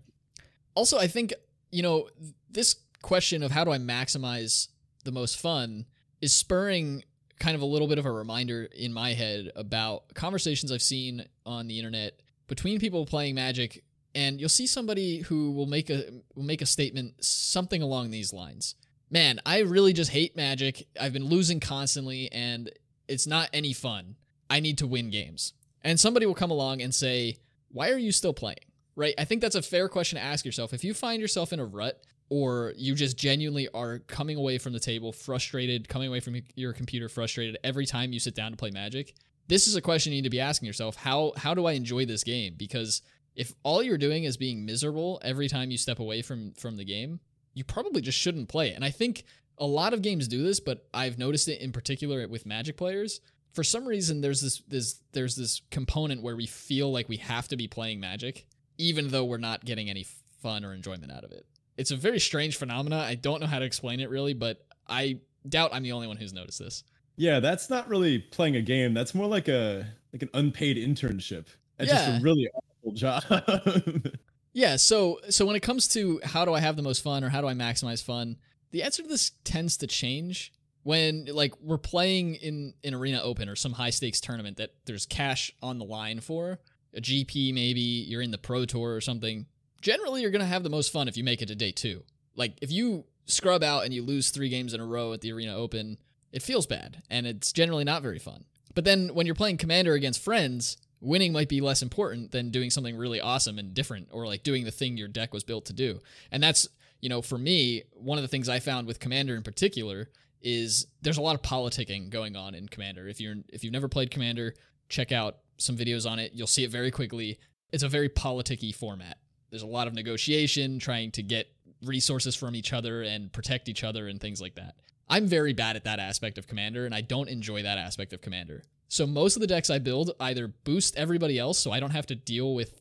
[0.74, 1.32] Also, I think
[1.70, 2.08] you know
[2.50, 4.68] this question of how do I maximize
[5.04, 5.86] the most fun
[6.20, 7.04] is spurring
[7.38, 11.24] kind of a little bit of a reminder in my head about conversations I've seen
[11.44, 13.84] on the internet between people playing Magic
[14.14, 18.32] and you'll see somebody who will make a will make a statement something along these
[18.32, 18.74] lines.
[19.10, 20.86] Man, I really just hate Magic.
[20.98, 22.70] I've been losing constantly and
[23.08, 24.16] it's not any fun.
[24.48, 25.52] I need to win games.
[25.82, 27.38] And somebody will come along and say,
[27.68, 28.58] "Why are you still playing?"
[28.94, 29.14] Right?
[29.18, 30.72] I think that's a fair question to ask yourself.
[30.72, 34.72] If you find yourself in a rut or you just genuinely are coming away from
[34.72, 38.56] the table frustrated, coming away from your computer frustrated every time you sit down to
[38.56, 39.14] play Magic,
[39.48, 40.96] this is a question you need to be asking yourself.
[40.96, 42.54] How how do I enjoy this game?
[42.56, 43.02] Because
[43.34, 46.84] if all you're doing is being miserable every time you step away from from the
[46.84, 47.20] game,
[47.54, 48.74] you probably just shouldn't play it.
[48.74, 49.24] And I think
[49.58, 53.20] a lot of games do this, but I've noticed it in particular with Magic players.
[53.52, 57.48] For some reason, there's this this there's this component where we feel like we have
[57.48, 58.46] to be playing Magic,
[58.78, 60.06] even though we're not getting any
[60.42, 61.46] fun or enjoyment out of it.
[61.76, 62.98] It's a very strange phenomena.
[62.98, 66.16] I don't know how to explain it really, but I doubt I'm the only one
[66.16, 66.84] who's noticed this.
[67.16, 68.92] Yeah, that's not really playing a game.
[68.92, 71.46] That's more like a like an unpaid internship.
[71.78, 73.24] That's just a really awful job.
[74.56, 77.28] Yeah, so so when it comes to how do I have the most fun or
[77.28, 78.38] how do I maximize fun,
[78.76, 83.48] the answer to this tends to change when like we're playing in an arena open
[83.48, 86.58] or some high stakes tournament that there's cash on the line for,
[86.94, 89.46] a GP maybe, you're in the pro tour or something.
[89.80, 92.02] Generally you're going to have the most fun if you make it to day 2.
[92.34, 95.32] Like if you scrub out and you lose 3 games in a row at the
[95.32, 95.96] arena open,
[96.30, 98.44] it feels bad and it's generally not very fun.
[98.74, 102.68] But then when you're playing commander against friends, winning might be less important than doing
[102.68, 105.72] something really awesome and different or like doing the thing your deck was built to
[105.72, 106.00] do.
[106.30, 106.68] And that's,
[107.00, 110.08] you know, for me, one of the things I found with commander in particular
[110.42, 113.08] is there's a lot of politicking going on in commander.
[113.08, 114.54] If you're if you've never played commander,
[114.88, 116.32] check out some videos on it.
[116.34, 117.38] You'll see it very quickly.
[117.72, 119.18] It's a very politicky format.
[119.50, 121.48] There's a lot of negotiation, trying to get
[121.82, 124.76] resources from each other and protect each other and things like that.
[125.08, 128.20] I'm very bad at that aspect of Commander, and I don't enjoy that aspect of
[128.20, 128.64] Commander.
[128.88, 132.06] So most of the decks I build either boost everybody else, so I don't have
[132.06, 132.80] to deal with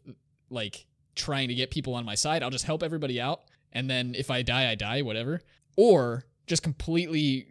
[0.49, 2.43] like trying to get people on my side.
[2.43, 3.41] I'll just help everybody out,
[3.75, 5.41] and then if I die, I die, whatever.
[5.75, 7.47] Or just completely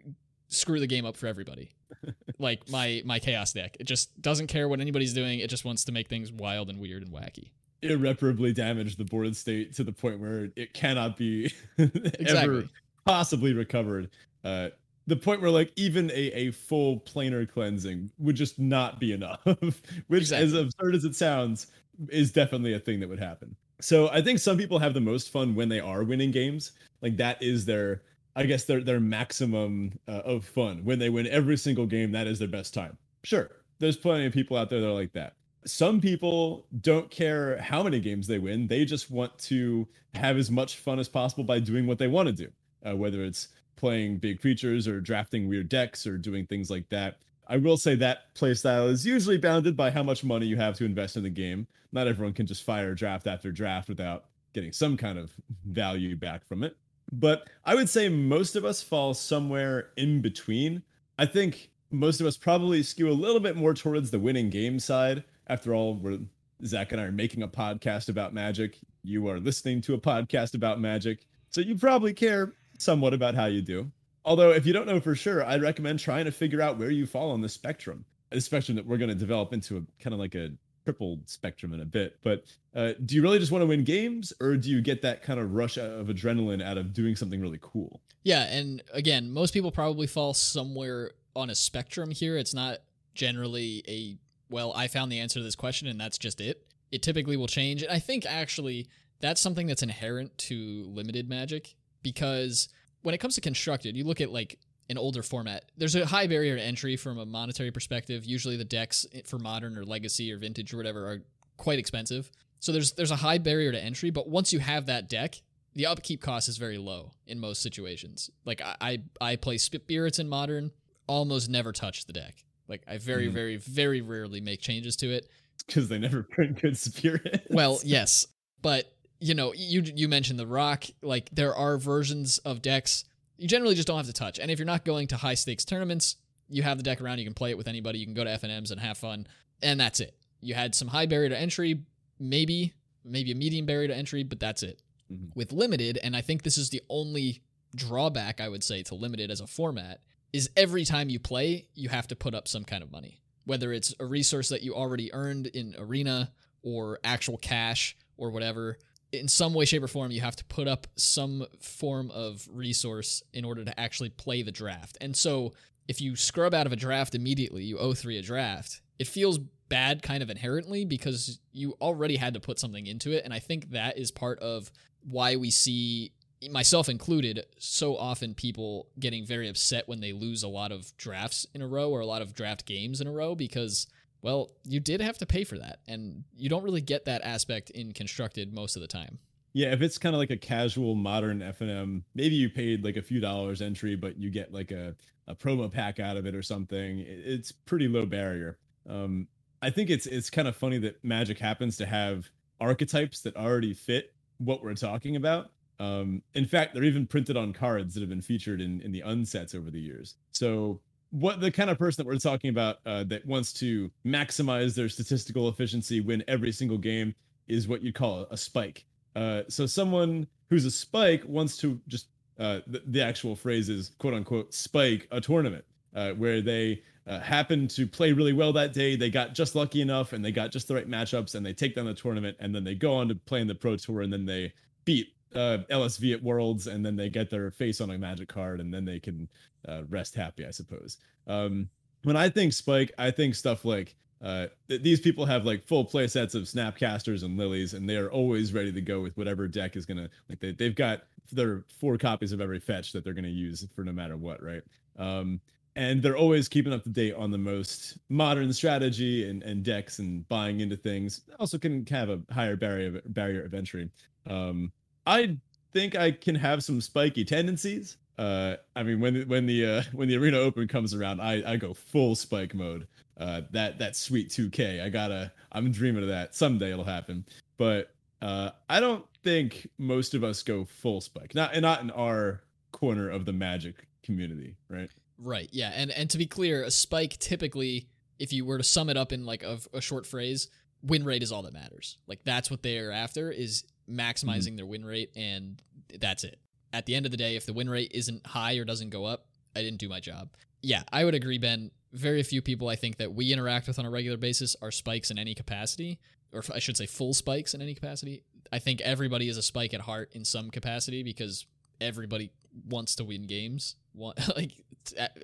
[0.49, 1.71] screw the game up for everybody.
[2.39, 5.39] like my my chaos deck, it just doesn't care what anybody's doing.
[5.39, 7.51] It just wants to make things wild and weird and wacky.
[7.81, 12.69] Irreparably damage the board state to the point where it cannot be ever Exactly.
[13.05, 14.09] possibly recovered.
[14.43, 14.69] Uh,
[15.07, 19.45] the point where like even a, a full planar cleansing would just not be enough,
[20.07, 21.67] which as absurd as it sounds,
[22.09, 23.55] is definitely a thing that would happen.
[23.81, 26.71] So I think some people have the most fun when they are winning games.
[27.01, 28.01] Like that is their,
[28.35, 32.11] I guess their their maximum uh, of fun when they win every single game.
[32.11, 32.97] That is their best time.
[33.23, 35.33] Sure, there's plenty of people out there that are like that.
[35.65, 38.67] Some people don't care how many games they win.
[38.67, 42.27] They just want to have as much fun as possible by doing what they want
[42.27, 42.51] to do,
[42.87, 47.17] uh, whether it's playing big creatures or drafting weird decks or doing things like that.
[47.47, 50.85] I will say that playstyle is usually bounded by how much money you have to
[50.85, 51.67] invest in the game.
[51.91, 55.31] Not everyone can just fire draft after draft without getting some kind of
[55.65, 56.75] value back from it.
[57.11, 60.81] But I would say most of us fall somewhere in between.
[61.19, 64.79] I think most of us probably skew a little bit more towards the winning game
[64.79, 65.23] side.
[65.47, 66.19] After all, we're
[66.65, 68.79] Zach and I are making a podcast about magic.
[69.03, 71.25] You are listening to a podcast about magic.
[71.49, 73.91] So you probably care somewhat about how you do.
[74.25, 77.05] Although, if you don't know for sure, I'd recommend trying to figure out where you
[77.05, 80.19] fall on the spectrum, a spectrum that we're going to develop into a kind of
[80.19, 80.49] like a
[80.83, 82.17] tripled spectrum in a bit.
[82.23, 82.43] But
[82.75, 85.39] uh, do you really just want to win games, or do you get that kind
[85.39, 88.01] of rush of adrenaline out of doing something really cool?
[88.23, 92.37] Yeah, and again, most people probably fall somewhere on a spectrum here.
[92.37, 92.79] It's not
[93.13, 94.17] generally a
[94.49, 96.65] well, I found the answer to this question and that's just it.
[96.91, 97.81] It typically will change.
[97.81, 98.87] And I think actually
[99.19, 102.69] that's something that's inherent to limited magic because
[103.05, 104.57] when it comes to constructed, you look at like
[104.89, 108.25] an older format, there's a high barrier to entry from a monetary perspective.
[108.25, 111.21] Usually the decks for modern or legacy or vintage or whatever are
[111.55, 112.31] quite expensive.
[112.59, 115.39] So there's there's a high barrier to entry, but once you have that deck,
[115.75, 118.31] the upkeep cost is very low in most situations.
[118.43, 120.71] Like I I, I play spirits in modern,
[121.05, 122.43] almost never touch the deck.
[122.67, 123.33] Like I very, mm.
[123.33, 125.29] very, very rarely make changes to it
[125.67, 127.45] because they never print good spirits.
[127.51, 128.25] Well, yes,
[128.63, 130.85] but you know, you you mentioned the rock.
[131.01, 133.05] Like there are versions of decks
[133.37, 134.39] you generally just don't have to touch.
[134.39, 137.19] And if you're not going to high stakes tournaments, you have the deck around.
[137.19, 137.99] You can play it with anybody.
[137.99, 139.27] You can go to FNMs and have fun,
[139.61, 140.15] and that's it.
[140.41, 141.81] You had some high barrier to entry,
[142.19, 142.73] maybe
[143.03, 144.81] maybe a medium barrier to entry, but that's it.
[145.11, 145.27] Mm-hmm.
[145.35, 147.43] With limited, and I think this is the only
[147.75, 150.01] drawback I would say to limited as a format
[150.33, 153.21] is every time you play, you have to put up some kind of money.
[153.45, 156.31] Whether it's a resource that you already earned in arena
[156.63, 158.79] or actual cash or whatever,
[159.19, 163.23] in some way, shape, or form, you have to put up some form of resource
[163.33, 164.97] in order to actually play the draft.
[165.01, 165.53] And so
[165.87, 169.37] if you scrub out of a draft immediately, you owe three a draft, it feels
[169.69, 173.23] bad kind of inherently because you already had to put something into it.
[173.25, 174.71] And I think that is part of
[175.03, 176.11] why we see
[176.51, 181.47] myself included, so often people getting very upset when they lose a lot of drafts
[181.53, 183.87] in a row or a lot of draft games in a row because,
[184.25, 185.81] well, you did have to pay for that.
[185.87, 189.19] And you don't really get that aspect in constructed most of the time.
[189.53, 193.03] Yeah, if it's kind of like a casual modern FNM, maybe you paid like a
[193.03, 194.95] few dollars entry, but you get like a,
[195.27, 197.05] a promo pack out of it or something.
[197.07, 198.57] It's pretty low barrier.
[198.89, 199.27] Um,
[199.61, 202.27] I think it's it's kind of funny that Magic happens to have
[202.59, 207.53] archetypes that already fit what we're talking about um, in fact, they're even printed on
[207.53, 210.15] cards that have been featured in, in the unsets over the years.
[210.31, 210.79] So,
[211.15, 214.89] what the kind of person that we're talking about uh, that wants to maximize their
[214.89, 217.15] statistical efficiency, win every single game,
[217.47, 218.85] is what you'd call a spike.
[219.15, 223.91] Uh, so, someone who's a spike wants to just uh, the, the, actual phrase is
[223.97, 225.63] quote unquote spike a tournament
[225.95, 228.97] uh, where they uh, happen to play really well that day.
[228.97, 231.75] They got just lucky enough and they got just the right matchups and they take
[231.75, 234.11] down the tournament and then they go on to play in the pro tour and
[234.11, 234.51] then they
[234.83, 238.59] beat uh, LSV at Worlds, and then they get their face on a magic card,
[238.59, 239.27] and then they can
[239.67, 240.97] uh, rest happy, I suppose.
[241.27, 241.69] Um,
[242.03, 245.83] when I think Spike, I think stuff like uh, th- these people have like full
[245.83, 249.47] play sets of Snapcasters and Lilies, and they are always ready to go with whatever
[249.47, 250.39] deck is gonna like.
[250.39, 253.91] They they've got their four copies of every fetch that they're gonna use for no
[253.91, 254.63] matter what, right?
[254.97, 255.41] Um,
[255.75, 259.99] and they're always keeping up to date on the most modern strategy and, and decks
[259.99, 261.21] and buying into things.
[261.37, 263.89] Also, can have a higher barrier barrier of entry.
[264.27, 264.71] Um,
[265.05, 265.37] I
[265.73, 267.97] think I can have some spiky tendencies.
[268.17, 271.57] Uh, I mean, when when the uh, when the arena open comes around, I I
[271.57, 272.87] go full spike mode.
[273.17, 274.81] Uh, that that sweet 2K.
[274.81, 275.31] I gotta.
[275.51, 276.35] I'm dreaming of that.
[276.35, 277.25] Someday it'll happen.
[277.57, 281.35] But uh, I don't think most of us go full spike.
[281.35, 282.41] Not and not in our
[282.71, 284.89] corner of the Magic community, right?
[285.17, 285.49] Right.
[285.51, 285.71] Yeah.
[285.75, 287.87] And and to be clear, a spike typically,
[288.19, 290.49] if you were to sum it up in like a, a short phrase,
[290.83, 291.97] win rate is all that matters.
[292.07, 294.55] Like that's what they're after is maximizing mm-hmm.
[294.57, 295.61] their win rate, and
[295.99, 296.39] that's it.
[296.73, 299.05] At the end of the day, if the win rate isn't high or doesn't go
[299.05, 300.29] up, I didn't do my job.
[300.61, 301.71] Yeah, I would agree, Ben.
[301.93, 305.11] Very few people I think that we interact with on a regular basis are spikes
[305.11, 305.99] in any capacity,
[306.33, 308.23] or I should say full spikes in any capacity.
[308.51, 311.45] I think everybody is a spike at heart in some capacity because
[311.79, 312.31] everybody
[312.67, 313.75] wants to win games.
[314.35, 314.51] like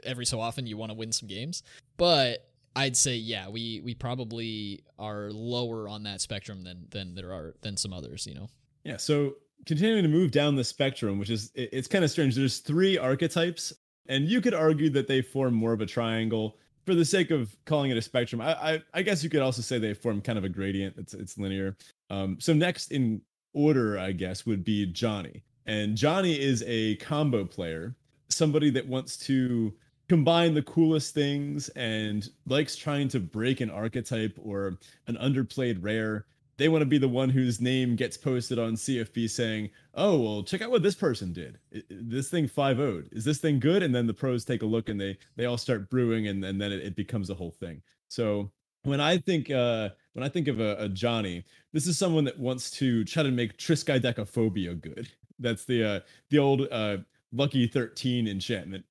[0.04, 1.64] every so often, you want to win some games,
[1.98, 7.34] but I'd say yeah, we we probably are lower on that spectrum than than there
[7.34, 8.50] are than some others, you know.
[8.84, 12.36] Yeah, so continuing to move down the spectrum, which is it, it's kind of strange.
[12.36, 13.74] There's three archetypes,
[14.08, 17.56] and you could argue that they form more of a triangle for the sake of
[17.66, 18.42] calling it a spectrum.
[18.42, 20.96] I I, I guess you could also say they form kind of a gradient.
[20.98, 21.76] It's it's linear.
[22.10, 23.22] Um, so next in
[23.54, 27.96] order, I guess, would be Johnny, and Johnny is a combo player,
[28.30, 29.74] somebody that wants to
[30.12, 36.26] combine the coolest things and likes trying to break an archetype or an underplayed rare.
[36.58, 40.44] They want to be the one whose name gets posted on CFB saying, "Oh, well,
[40.44, 41.60] check out what this person did.
[41.90, 44.90] This thing 5 0 Is this thing good?" And then the pros take a look
[44.90, 47.82] and they they all start brewing and, and then it, it becomes a whole thing.
[48.10, 48.52] So
[48.84, 52.38] when I think uh, when I think of a, a, Johnny, this is someone that
[52.38, 55.08] wants to try to make Triskaidekaphobia good.
[55.40, 56.00] That's the uh,
[56.30, 56.98] the old uh,
[57.32, 58.84] Lucky Thirteen enchantment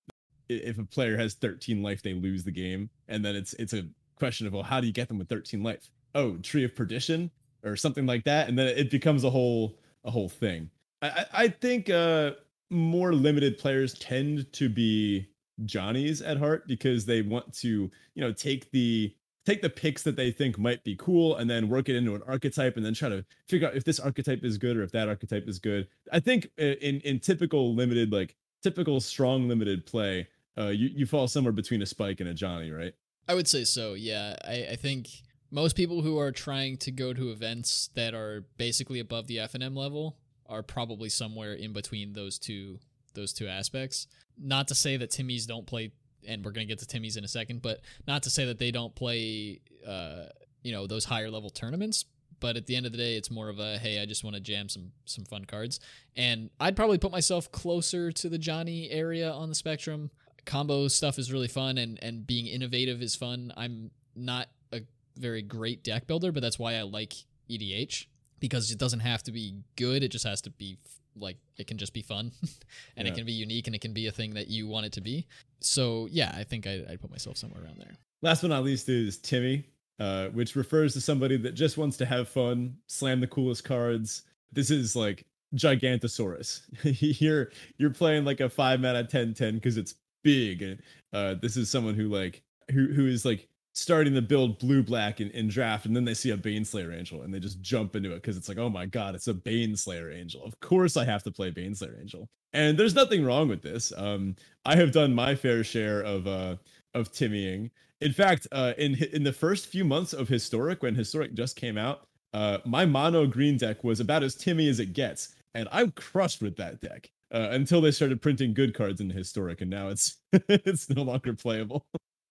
[0.51, 3.86] if a player has 13 life, they lose the game, and then it's it's a
[4.16, 5.90] question of well, how do you get them with 13 life?
[6.14, 7.30] oh, Tree of Perdition
[7.64, 10.70] or something like that, and then it becomes a whole a whole thing.
[11.03, 12.32] I I think uh,
[12.70, 15.28] more limited players tend to be
[15.64, 19.14] Johnnies at heart because they want to you know take the
[19.46, 22.22] take the picks that they think might be cool and then work it into an
[22.26, 25.09] archetype and then try to figure out if this archetype is good or if that
[25.09, 25.88] archetype is good.
[26.12, 30.28] I think in in typical limited like typical strong limited play,
[30.61, 32.92] uh, you you fall somewhere between a spike and a Johnny, right?
[33.28, 33.94] I would say so.
[33.94, 35.08] Yeah, I, I think
[35.50, 39.76] most people who are trying to go to events that are basically above the FNM
[39.76, 42.78] level are probably somewhere in between those two
[43.14, 44.06] those two aspects.
[44.38, 45.92] Not to say that Timmys don't play,
[46.26, 48.70] and we're gonna get to Timmys in a second, but not to say that they
[48.70, 50.26] don't play, uh,
[50.62, 52.04] you know, those higher level tournaments.
[52.38, 54.34] But at the end of the day, it's more of a hey, I just want
[54.34, 55.78] to jam some some fun cards,
[56.16, 60.11] and I'd probably put myself closer to the Johnny area on the spectrum.
[60.45, 63.53] Combo stuff is really fun, and and being innovative is fun.
[63.57, 64.80] I'm not a
[65.16, 67.14] very great deck builder, but that's why I like
[67.51, 68.07] EDH
[68.38, 70.03] because it doesn't have to be good.
[70.03, 70.78] It just has to be
[71.16, 72.32] like it can just be fun
[72.97, 73.12] and yeah.
[73.12, 75.01] it can be unique and it can be a thing that you want it to
[75.01, 75.26] be.
[75.61, 77.93] So yeah, I think I, I put myself somewhere around there.
[78.22, 79.64] Last but not least is Timmy,
[79.99, 84.22] uh, which refers to somebody that just wants to have fun, slam the coolest cards.
[84.53, 86.62] This is like Gigantosaurus.
[87.20, 90.62] you're you're playing like a five mana 10 10 because it's big.
[90.62, 94.82] And uh, this is someone who like who who is like starting to build blue
[94.82, 97.94] black in, in draft and then they see a baneslayer angel and they just jump
[97.94, 100.44] into it because it's like oh my god it's a baneslayer angel.
[100.44, 102.28] Of course i have to play baneslayer angel.
[102.52, 103.92] And there's nothing wrong with this.
[103.96, 106.56] Um i have done my fair share of uh
[106.94, 107.70] of timmying.
[108.00, 111.78] In fact uh in in the first few months of historic when historic just came
[111.78, 115.90] out uh my mono green deck was about as timmy as it gets and i'm
[115.92, 119.89] crushed with that deck uh, until they started printing good cards in historic and now
[119.89, 121.87] it's it's no longer playable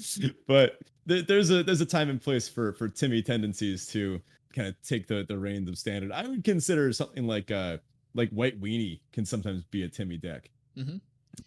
[0.47, 4.22] but th- there's a there's a time and place for for Timmy tendencies to
[4.54, 6.12] kind of take the the reins of standard.
[6.12, 7.78] I would consider something like uh
[8.16, 10.50] like White Weenie can sometimes be a Timmy deck.
[10.78, 10.97] Mm-hmm.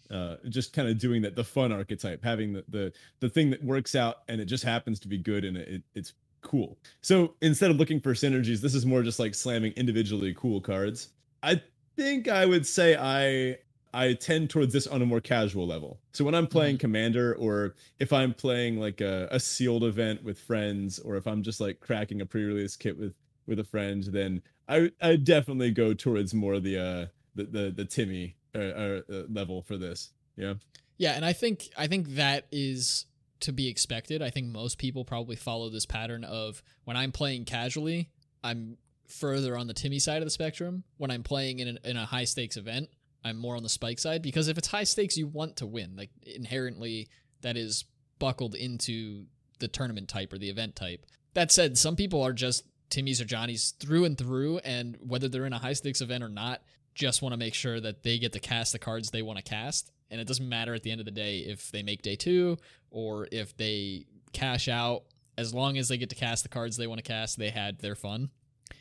[0.09, 3.63] Uh, just kind of doing that the fun archetype, having the the the thing that
[3.63, 6.77] works out and it just happens to be good and it, it's cool.
[7.01, 11.09] So instead of looking for synergies, this is more just like slamming individually cool cards.
[11.41, 11.61] I
[11.95, 13.57] think I would say I
[13.93, 15.99] I tend towards this on a more casual level.
[16.13, 16.81] So when I'm playing mm-hmm.
[16.81, 21.43] Commander, or if I'm playing like a, a, sealed event with friends, or if I'm
[21.43, 23.13] just like cracking a pre-release kit with
[23.45, 27.85] with a friend, then I I definitely go towards more the uh the the, the
[27.85, 30.11] Timmy uh, uh, uh, level for this.
[30.35, 30.55] Yeah.
[30.97, 33.05] Yeah, and I think I think that is
[33.41, 34.21] to be expected.
[34.21, 38.09] I think most people probably follow this pattern of when I'm playing casually,
[38.43, 38.77] I'm
[39.19, 40.83] further on the Timmy side of the spectrum.
[40.97, 42.89] When I'm playing in, an, in a high stakes event,
[43.23, 45.95] I'm more on the spike side because if it's high stakes, you want to win.
[45.95, 47.07] Like inherently,
[47.41, 47.85] that is
[48.19, 49.25] buckled into
[49.59, 51.05] the tournament type or the event type.
[51.33, 55.45] That said, some people are just Timmys or Johnnies through and through, and whether they're
[55.45, 56.61] in a high stakes event or not,
[56.93, 59.43] just want to make sure that they get to cast the cards they want to
[59.43, 59.91] cast.
[60.11, 62.57] And it doesn't matter at the end of the day if they make day two
[62.91, 65.03] or if they cash out.
[65.35, 67.79] As long as they get to cast the cards they want to cast, they had
[67.79, 68.29] their fun.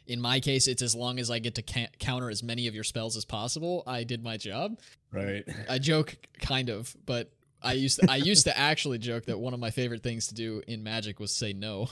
[0.07, 2.74] In my case, it's as long as I get to ca- counter as many of
[2.74, 4.78] your spells as possible, I did my job.
[5.12, 5.45] Right.
[5.68, 7.30] I joke kind of, but
[7.62, 10.34] I used to, I used to actually joke that one of my favorite things to
[10.34, 11.88] do in Magic was say no.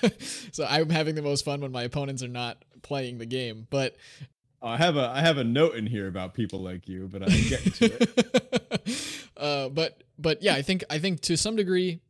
[0.52, 3.66] so I'm having the most fun when my opponents are not playing the game.
[3.70, 3.96] But
[4.60, 7.48] I have a I have a note in here about people like you, but I'm
[7.48, 9.28] getting to it.
[9.36, 12.00] uh, but but yeah, I think I think to some degree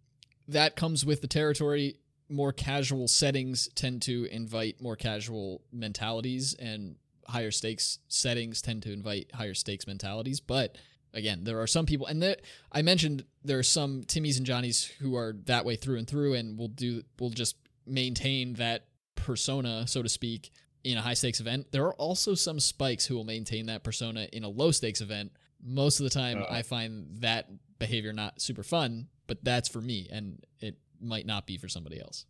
[0.48, 1.96] that comes with the territory
[2.32, 6.96] more casual settings tend to invite more casual mentalities and
[7.28, 10.40] higher stakes settings tend to invite higher stakes mentalities.
[10.40, 10.78] But
[11.14, 12.36] again there are some people and there,
[12.72, 16.32] i mentioned there are some timmys and johnnies who are that way through and through
[16.32, 17.56] and will do will just
[17.86, 20.50] maintain that persona so to speak
[20.84, 21.70] in a high stakes event.
[21.70, 25.30] There are also some spikes who will maintain that persona in a low stakes event.
[25.62, 29.80] Most of the time uh, i find that behavior not super fun but that's for
[29.80, 32.26] me and it might not be for somebody else.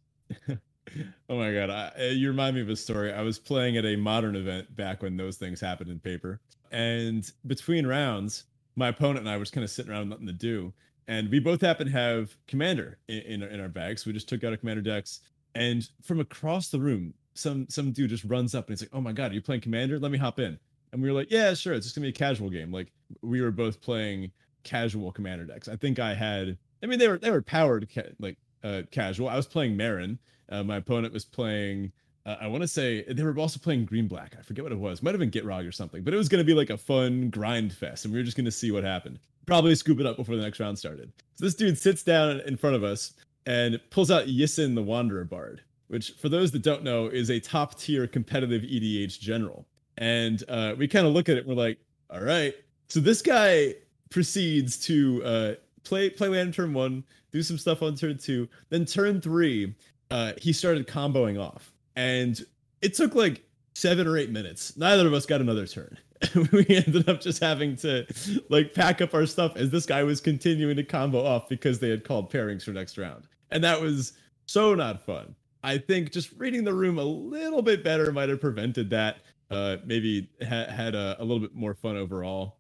[0.48, 3.12] oh my god, I, uh, you remind me of a story.
[3.12, 7.30] I was playing at a modern event back when those things happened in paper, and
[7.46, 8.44] between rounds,
[8.76, 10.72] my opponent and I were just kind of sitting around, nothing to do,
[11.08, 14.06] and we both happened to have commander in, in, in our bags.
[14.06, 15.20] We just took out a commander decks,
[15.54, 19.00] and from across the room, some some dude just runs up and he's like, "Oh
[19.00, 19.98] my god, are you playing commander?
[19.98, 20.58] Let me hop in."
[20.92, 21.72] And we were like, "Yeah, sure.
[21.72, 22.92] It's just gonna be a casual game." Like
[23.22, 24.32] we were both playing
[24.64, 25.68] casual commander decks.
[25.68, 26.58] I think I had.
[26.82, 29.28] I mean, they were they were powered like uh, casual.
[29.28, 30.18] I was playing Marin.
[30.48, 31.92] Uh, my opponent was playing.
[32.24, 34.36] Uh, I want to say they were also playing Green Black.
[34.38, 35.02] I forget what it was.
[35.02, 36.02] Might have been Gitrog or something.
[36.02, 38.36] But it was going to be like a fun grind fest, and we were just
[38.36, 39.18] going to see what happened.
[39.46, 41.12] Probably scoop it up before the next round started.
[41.34, 43.14] So this dude sits down in front of us
[43.46, 47.40] and pulls out Yisan the Wanderer Bard, which for those that don't know is a
[47.40, 49.66] top tier competitive EDH general.
[49.98, 51.78] And uh, we kind of look at it and we're like,
[52.10, 52.54] all right.
[52.88, 53.74] So this guy
[54.10, 55.54] proceeds to uh,
[55.84, 58.48] play play land turn one, do some stuff on turn two.
[58.68, 59.74] Then turn three,
[60.10, 61.72] uh, he started comboing off.
[61.96, 62.40] And
[62.80, 64.76] it took like seven or eight minutes.
[64.76, 65.98] Neither of us got another turn.
[66.52, 68.06] we ended up just having to
[68.48, 71.88] like pack up our stuff as this guy was continuing to combo off because they
[71.88, 73.26] had called pairings for next round.
[73.50, 74.12] And that was
[74.46, 75.34] so not fun.
[75.64, 79.18] I think just reading the room a little bit better might have prevented that.
[79.50, 82.56] Uh, maybe ha- had a, a little bit more fun overall.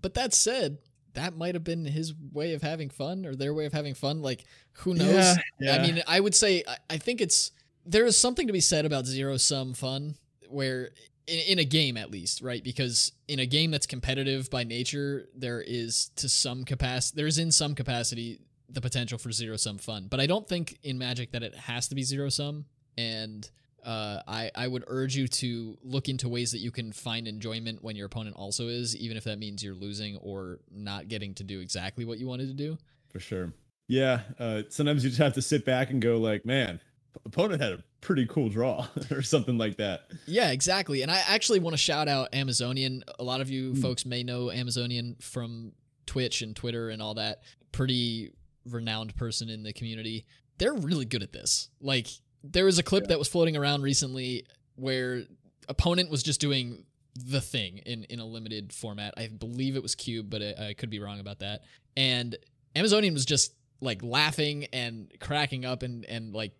[0.00, 0.78] But that said,
[1.14, 4.22] that might have been his way of having fun or their way of having fun.
[4.22, 5.08] Like, who knows?
[5.14, 5.76] Yeah, yeah.
[5.76, 7.52] I mean, I would say, I, I think it's,
[7.84, 10.14] there is something to be said about zero sum fun
[10.48, 10.90] where,
[11.26, 12.62] in, in a game at least, right?
[12.62, 17.38] Because in a game that's competitive by nature, there is to some capacity, there is
[17.38, 20.06] in some capacity the potential for zero sum fun.
[20.10, 22.64] But I don't think in Magic that it has to be zero sum.
[22.96, 23.50] And,
[23.84, 27.82] uh, I, I would urge you to look into ways that you can find enjoyment
[27.82, 31.44] when your opponent also is, even if that means you're losing or not getting to
[31.44, 32.78] do exactly what you wanted to do.
[33.10, 33.52] For sure.
[33.88, 34.20] Yeah.
[34.38, 36.80] Uh, sometimes you just have to sit back and go like, man,
[37.26, 40.02] opponent had a pretty cool draw or something like that.
[40.26, 41.02] Yeah, exactly.
[41.02, 43.02] And I actually want to shout out Amazonian.
[43.18, 43.82] A lot of you Mm.
[43.82, 45.72] folks may know Amazonian from
[46.06, 47.42] Twitch and Twitter and all that.
[47.72, 48.32] Pretty
[48.64, 50.24] renowned person in the community.
[50.58, 51.68] They're really good at this.
[51.80, 52.06] Like
[52.44, 53.08] there was a clip Yeah.
[53.08, 55.24] that was floating around recently where
[55.68, 56.84] opponent was just doing
[57.14, 59.14] the thing in in a limited format.
[59.16, 61.62] I believe it was cube, but I, I could be wrong about that.
[61.96, 62.36] And
[62.74, 66.52] Amazonian was just like laughing and cracking up and and like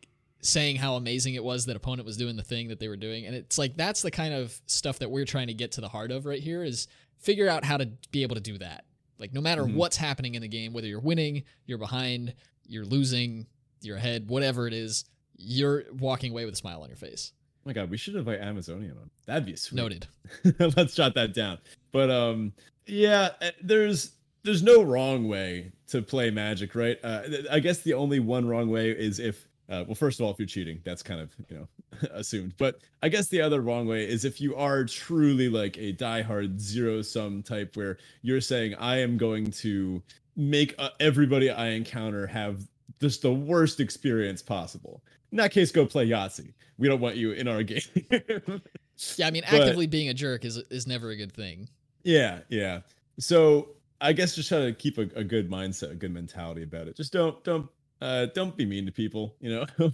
[0.44, 3.26] saying how amazing it was that opponent was doing the thing that they were doing
[3.26, 5.88] and it's like that's the kind of stuff that we're trying to get to the
[5.88, 6.88] heart of right here is
[7.20, 8.84] figure out how to be able to do that
[9.20, 9.74] like no matter Mhm.
[9.76, 12.34] what's happening in the game whether you're winning you're behind
[12.66, 13.46] you're losing
[13.82, 15.04] you're ahead whatever it is
[15.42, 17.32] you're walking away with a smile on your face
[17.64, 19.08] Oh my god, we should invite Amazonian on.
[19.26, 19.76] That'd be sweet.
[19.76, 20.08] noted
[20.76, 21.58] Let's jot that down.
[21.92, 22.52] But um,
[22.86, 24.12] yeah, uh, there's
[24.42, 26.98] there's no wrong way to play Magic, right?
[27.04, 30.32] Uh, I guess the only one wrong way is if, uh, well, first of all,
[30.32, 32.54] if you're cheating, that's kind of you know assumed.
[32.58, 36.58] But I guess the other wrong way is if you are truly like a diehard
[36.58, 40.02] zero sum type, where you're saying I am going to
[40.34, 42.66] make uh, everybody I encounter have
[43.00, 45.00] just the worst experience possible.
[45.32, 46.52] In that case, go play Yahtzee.
[46.78, 47.80] We don't want you in our game.
[49.16, 51.68] yeah i mean But- actively being a jerk is is never a good thing
[52.04, 52.80] Yeah, yeah.
[53.18, 53.70] So
[54.00, 56.96] I guess just try to keep a, a good mindset, a good mentality about it.
[56.96, 57.68] Just don't don't
[58.00, 59.66] uh don't be mean to people, you know.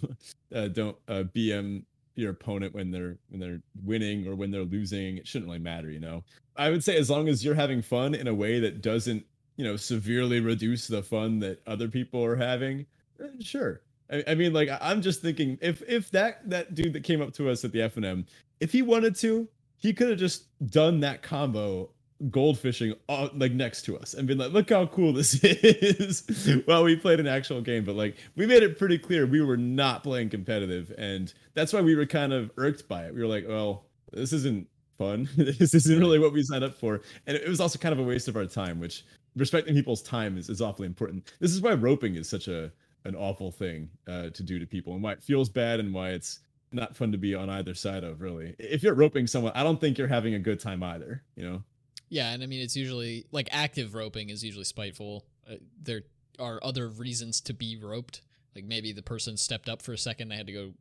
[0.54, 1.84] uh, don't uh BM
[2.16, 5.18] your opponent when they're when they're winning or when they're losing.
[5.18, 6.24] It shouldn't really matter, you know.
[6.56, 9.24] I would say as long as you're having fun in a way that doesn't,
[9.56, 12.86] you know, severely reduce the fun that other people are having,
[13.22, 13.82] eh, sure.
[14.10, 17.32] I, I mean, like I'm just thinking if if that that dude that came up
[17.34, 18.26] to us at the FNM,
[18.60, 21.90] if he wanted to, he could have just done that combo
[22.30, 26.24] goldfishing uh, like next to us and been like look how cool this is.
[26.66, 29.56] Well we played an actual game but like we made it pretty clear we were
[29.56, 33.14] not playing competitive and that's why we were kind of irked by it.
[33.14, 35.28] We were like well this isn't fun.
[35.36, 37.02] This isn't really what we signed up for.
[37.26, 39.04] And it was also kind of a waste of our time which
[39.36, 41.32] respecting people's time is, is awfully important.
[41.38, 42.72] This is why roping is such a
[43.08, 46.10] an awful thing uh, to do to people and why it feels bad and why
[46.10, 46.40] it's
[46.70, 49.80] not fun to be on either side of really if you're roping someone i don't
[49.80, 51.62] think you're having a good time either you know
[52.10, 55.24] Yeah, and I mean it's usually like active roping is usually spiteful.
[55.50, 56.02] Uh, there
[56.38, 58.22] are other reasons to be roped.
[58.54, 60.72] Like maybe the person stepped up for a second, they had to go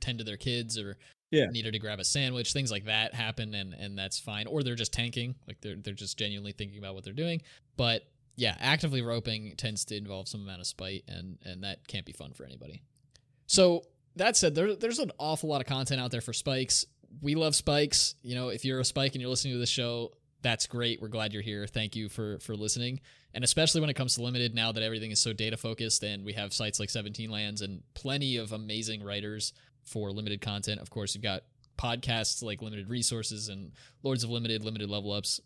[0.00, 0.96] tend to their kids or
[1.30, 1.46] Yeah.
[1.50, 4.46] needed to grab a sandwich, things like that happen and and that's fine.
[4.46, 7.42] Or they're just tanking, like they're they're just genuinely thinking about what they're doing.
[7.76, 8.02] But
[8.36, 12.12] yeah, actively roping tends to involve some amount of spite and and that can't be
[12.12, 12.82] fun for anybody.
[13.46, 13.84] So
[14.16, 16.84] that said, there, there's an awful lot of content out there for spikes.
[17.20, 18.14] We love spikes.
[18.22, 20.12] You know, if you're a spike and you're listening to this show,
[20.42, 21.00] that's great.
[21.00, 21.66] We're glad you're here.
[21.66, 23.00] Thank you for for listening.
[23.34, 26.24] And especially when it comes to limited, now that everything is so data focused and
[26.24, 29.54] we have sites like 17 Lands and plenty of amazing writers
[29.84, 30.80] for limited content.
[30.80, 31.42] Of course, you've got
[31.78, 33.72] podcasts like Limited Resources and
[34.02, 35.40] Lords of Limited, Limited Level Ups.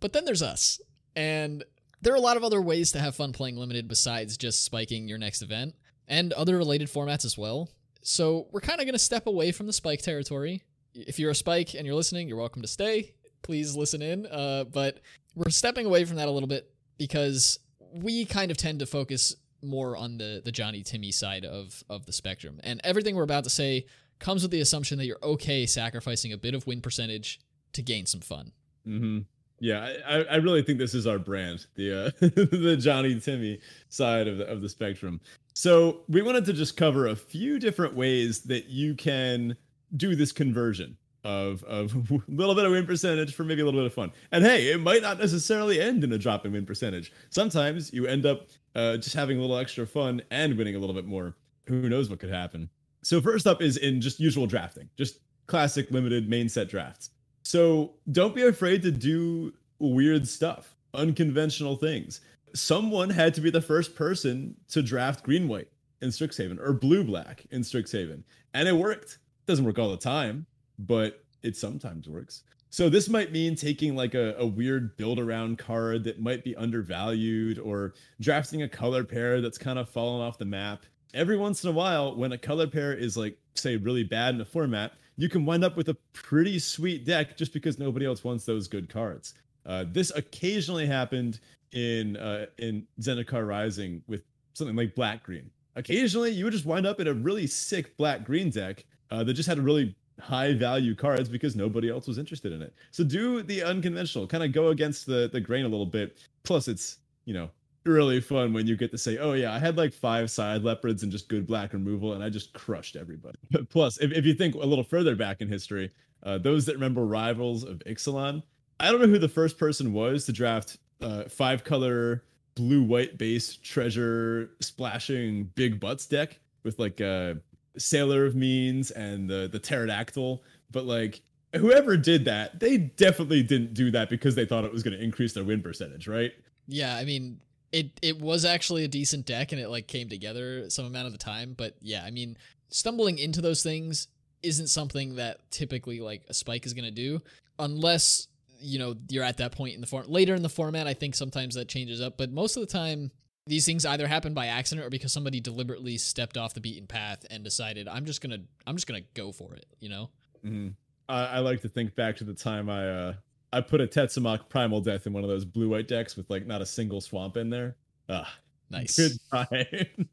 [0.00, 0.80] But then there's us.
[1.16, 1.64] And
[2.00, 5.08] there are a lot of other ways to have fun playing limited besides just spiking
[5.08, 5.74] your next event
[6.08, 7.70] and other related formats as well.
[8.02, 10.62] So we're kind of going to step away from the spike territory.
[10.94, 13.14] If you're a spike and you're listening, you're welcome to stay.
[13.42, 14.26] Please listen in.
[14.26, 15.00] Uh, but
[15.34, 17.58] we're stepping away from that a little bit because
[17.92, 22.06] we kind of tend to focus more on the the Johnny Timmy side of of
[22.06, 22.60] the spectrum.
[22.62, 23.86] And everything we're about to say
[24.18, 27.40] comes with the assumption that you're okay sacrificing a bit of win percentage
[27.74, 28.52] to gain some fun.
[28.86, 29.20] Mm-hmm.
[29.60, 34.26] Yeah, I, I really think this is our brand, the uh, the Johnny Timmy side
[34.26, 35.20] of the of the spectrum.
[35.52, 39.56] So we wanted to just cover a few different ways that you can
[39.96, 43.80] do this conversion of of a little bit of win percentage for maybe a little
[43.80, 44.12] bit of fun.
[44.32, 47.12] And hey, it might not necessarily end in a drop in win percentage.
[47.28, 50.94] Sometimes you end up uh, just having a little extra fun and winning a little
[50.94, 51.36] bit more.
[51.66, 52.70] Who knows what could happen?
[53.02, 57.10] So first up is in just usual drafting, just classic limited main set drafts.
[57.42, 62.20] So don't be afraid to do weird stuff, unconventional things.
[62.54, 65.68] Someone had to be the first person to draft green white
[66.02, 68.22] in Strixhaven or blue black in Strixhaven,
[68.54, 69.18] and it worked.
[69.46, 70.46] Doesn't work all the time,
[70.78, 72.42] but it sometimes works.
[72.72, 76.54] So this might mean taking like a, a weird build around card that might be
[76.54, 80.84] undervalued or drafting a color pair that's kind of fallen off the map.
[81.12, 84.40] Every once in a while, when a color pair is like, say, really bad in
[84.40, 88.24] a format, you can wind up with a pretty sweet deck just because nobody else
[88.24, 89.34] wants those good cards.
[89.66, 91.40] Uh, this occasionally happened
[91.72, 94.22] in uh, in Zendikar Rising with
[94.54, 95.50] something like black green.
[95.76, 99.34] Occasionally, you would just wind up in a really sick black green deck uh, that
[99.34, 102.74] just had a really high value cards because nobody else was interested in it.
[102.90, 106.18] So do the unconventional, kind of go against the the grain a little bit.
[106.42, 107.50] Plus, it's you know
[107.84, 111.02] really fun when you get to say, "Oh yeah, I had like five side leopards
[111.02, 113.38] and just good black removal, and I just crushed everybody."
[113.70, 115.90] Plus, if, if you think a little further back in history,
[116.22, 118.42] uh, those that remember Rivals of Ixalan,
[118.78, 122.24] I don't know who the first person was to draft uh, five color
[122.54, 127.34] blue white base treasure splashing big butts deck with like a uh,
[127.78, 131.22] Sailor of Means and the the pterodactyl, but like
[131.54, 135.02] whoever did that, they definitely didn't do that because they thought it was going to
[135.02, 136.32] increase their win percentage, right?
[136.68, 137.40] Yeah, I mean,
[137.72, 141.12] it it was actually a decent deck and it like came together some amount of
[141.12, 142.36] the time but yeah i mean
[142.68, 144.08] stumbling into those things
[144.42, 147.20] isn't something that typically like a spike is going to do
[147.58, 148.28] unless
[148.60, 151.14] you know you're at that point in the form later in the format i think
[151.14, 153.10] sometimes that changes up but most of the time
[153.46, 157.24] these things either happen by accident or because somebody deliberately stepped off the beaten path
[157.30, 160.10] and decided i'm just gonna i'm just gonna go for it you know
[160.44, 160.68] mm-hmm.
[161.08, 163.14] I, I like to think back to the time i uh
[163.52, 166.46] I put a Tetzimoc Primal Death in one of those blue white decks with like
[166.46, 167.76] not a single swamp in there.
[168.08, 168.32] Ah,
[168.70, 168.96] nice.
[168.96, 170.06] Good time.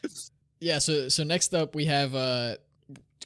[0.60, 0.78] yeah.
[0.78, 2.56] So so next up we have uh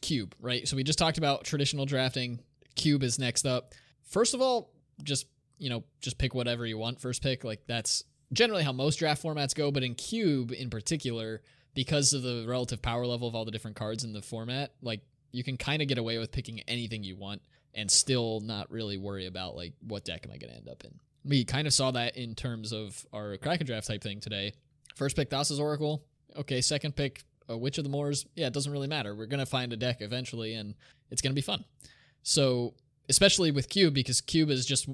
[0.01, 0.67] cube, right?
[0.69, 2.41] So we just talked about traditional drafting.
[2.75, 3.75] Cube is next up.
[4.05, 4.71] First of all,
[5.03, 5.27] just
[5.59, 7.45] you know, just pick whatever you want first pick.
[7.45, 11.43] Like that's generally how most draft formats go, but in cube in particular,
[11.75, 15.01] because of the relative power level of all the different cards in the format, like
[15.33, 17.41] you can kind of get away with picking anything you want
[17.75, 20.85] and still not really worry about like what deck am I going to end up
[20.85, 20.93] in.
[21.25, 24.55] We kind of saw that in terms of our Kraken draft type thing today.
[24.97, 26.03] First pick Thassa's Oracle.
[26.37, 28.27] Okay, second pick a Witch of the Moors.
[28.35, 29.15] Yeah, it doesn't really matter.
[29.15, 30.75] We're going to find a deck eventually and
[31.11, 31.65] it's going to be fun.
[32.23, 32.75] So,
[33.09, 34.89] especially with Cube because Cube is just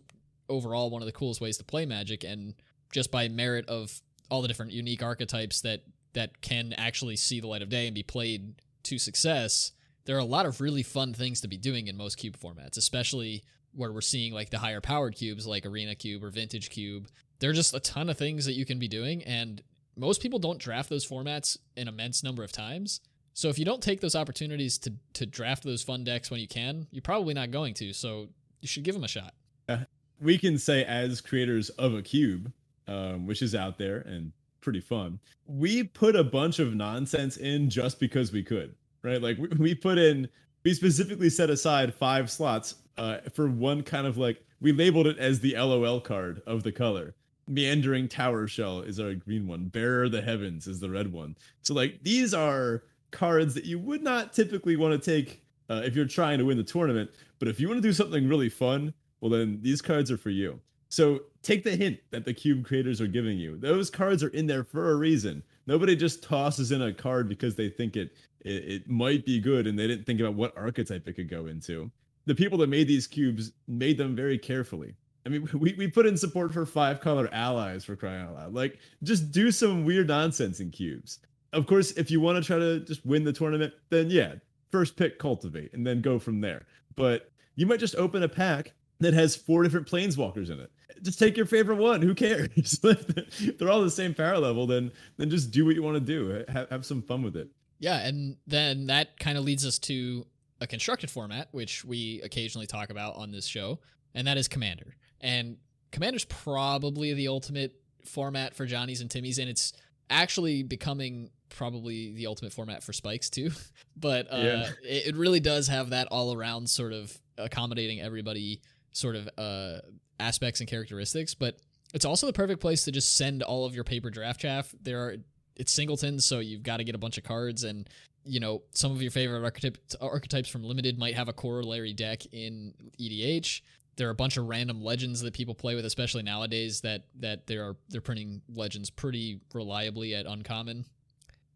[0.48, 2.54] overall one of the coolest ways to play Magic and
[2.92, 4.00] just by merit of
[4.30, 5.82] all the different unique archetypes that
[6.14, 8.54] that can actually see the light of day and be played
[8.84, 9.72] to success
[10.06, 12.76] there are a lot of really fun things to be doing in most cube formats,
[12.76, 13.44] especially
[13.74, 17.08] where we're seeing like the higher powered cubes like Arena Cube or Vintage Cube.
[17.40, 19.62] There are just a ton of things that you can be doing, and
[19.96, 23.00] most people don't draft those formats an immense number of times.
[23.34, 26.48] So if you don't take those opportunities to to draft those fun decks when you
[26.48, 27.92] can, you're probably not going to.
[27.92, 28.28] So
[28.62, 29.34] you should give them a shot.
[29.68, 29.78] Uh,
[30.20, 32.50] we can say as creators of a cube,
[32.86, 34.32] um, which is out there and
[34.62, 38.74] pretty fun, we put a bunch of nonsense in just because we could
[39.06, 39.22] right?
[39.22, 40.28] Like we, we put in,
[40.64, 45.18] we specifically set aside five slots uh, for one kind of like we labeled it
[45.18, 47.14] as the LOL card of the color.
[47.48, 49.66] Meandering Tower Shell is our green one.
[49.66, 51.36] Bearer of the Heavens is the red one.
[51.62, 52.82] So like these are
[53.12, 56.56] cards that you would not typically want to take uh, if you're trying to win
[56.56, 57.10] the tournament.
[57.38, 60.30] But if you want to do something really fun, well then these cards are for
[60.30, 60.58] you.
[60.88, 63.56] So take the hint that the cube creators are giving you.
[63.56, 65.42] Those cards are in there for a reason.
[65.66, 68.12] Nobody just tosses in a card because they think it
[68.46, 71.46] it, it might be good and they didn't think about what archetype it could go
[71.46, 71.90] into.
[72.26, 74.94] The people that made these cubes made them very carefully.
[75.26, 78.54] I mean, we, we put in support for five color allies for crying out loud.
[78.54, 81.18] Like, just do some weird nonsense in cubes.
[81.52, 84.34] Of course, if you want to try to just win the tournament, then yeah,
[84.70, 86.66] first pick cultivate and then go from there.
[86.94, 90.70] But you might just open a pack that has four different planeswalkers in it.
[91.02, 92.00] Just take your favorite one.
[92.00, 92.78] Who cares?
[93.58, 96.44] they're all the same power level, then then just do what you want to do.
[96.48, 97.48] Have, have some fun with it.
[97.78, 100.26] Yeah, and then that kind of leads us to
[100.60, 103.80] a constructed format, which we occasionally talk about on this show,
[104.14, 104.96] and that is Commander.
[105.20, 105.58] And
[105.92, 107.74] Commander's probably the ultimate
[108.04, 109.72] format for Johnny's and Timmy's, and it's
[110.08, 113.50] actually becoming probably the ultimate format for Spikes too.
[113.96, 114.70] but uh, yeah.
[114.82, 118.62] it, it really does have that all around sort of accommodating everybody
[118.92, 119.78] sort of uh,
[120.18, 121.56] aspects and characteristics, but
[121.94, 124.74] it's also the perfect place to just send all of your paper draft chaff.
[124.80, 125.16] There are
[125.56, 127.88] it's Singleton, so you've got to get a bunch of cards, and
[128.24, 132.22] you know some of your favorite archetype, archetypes from limited might have a corollary deck
[132.32, 133.62] in EDH.
[133.96, 137.46] There are a bunch of random legends that people play with, especially nowadays that that
[137.46, 140.84] they are they're printing legends pretty reliably at uncommon.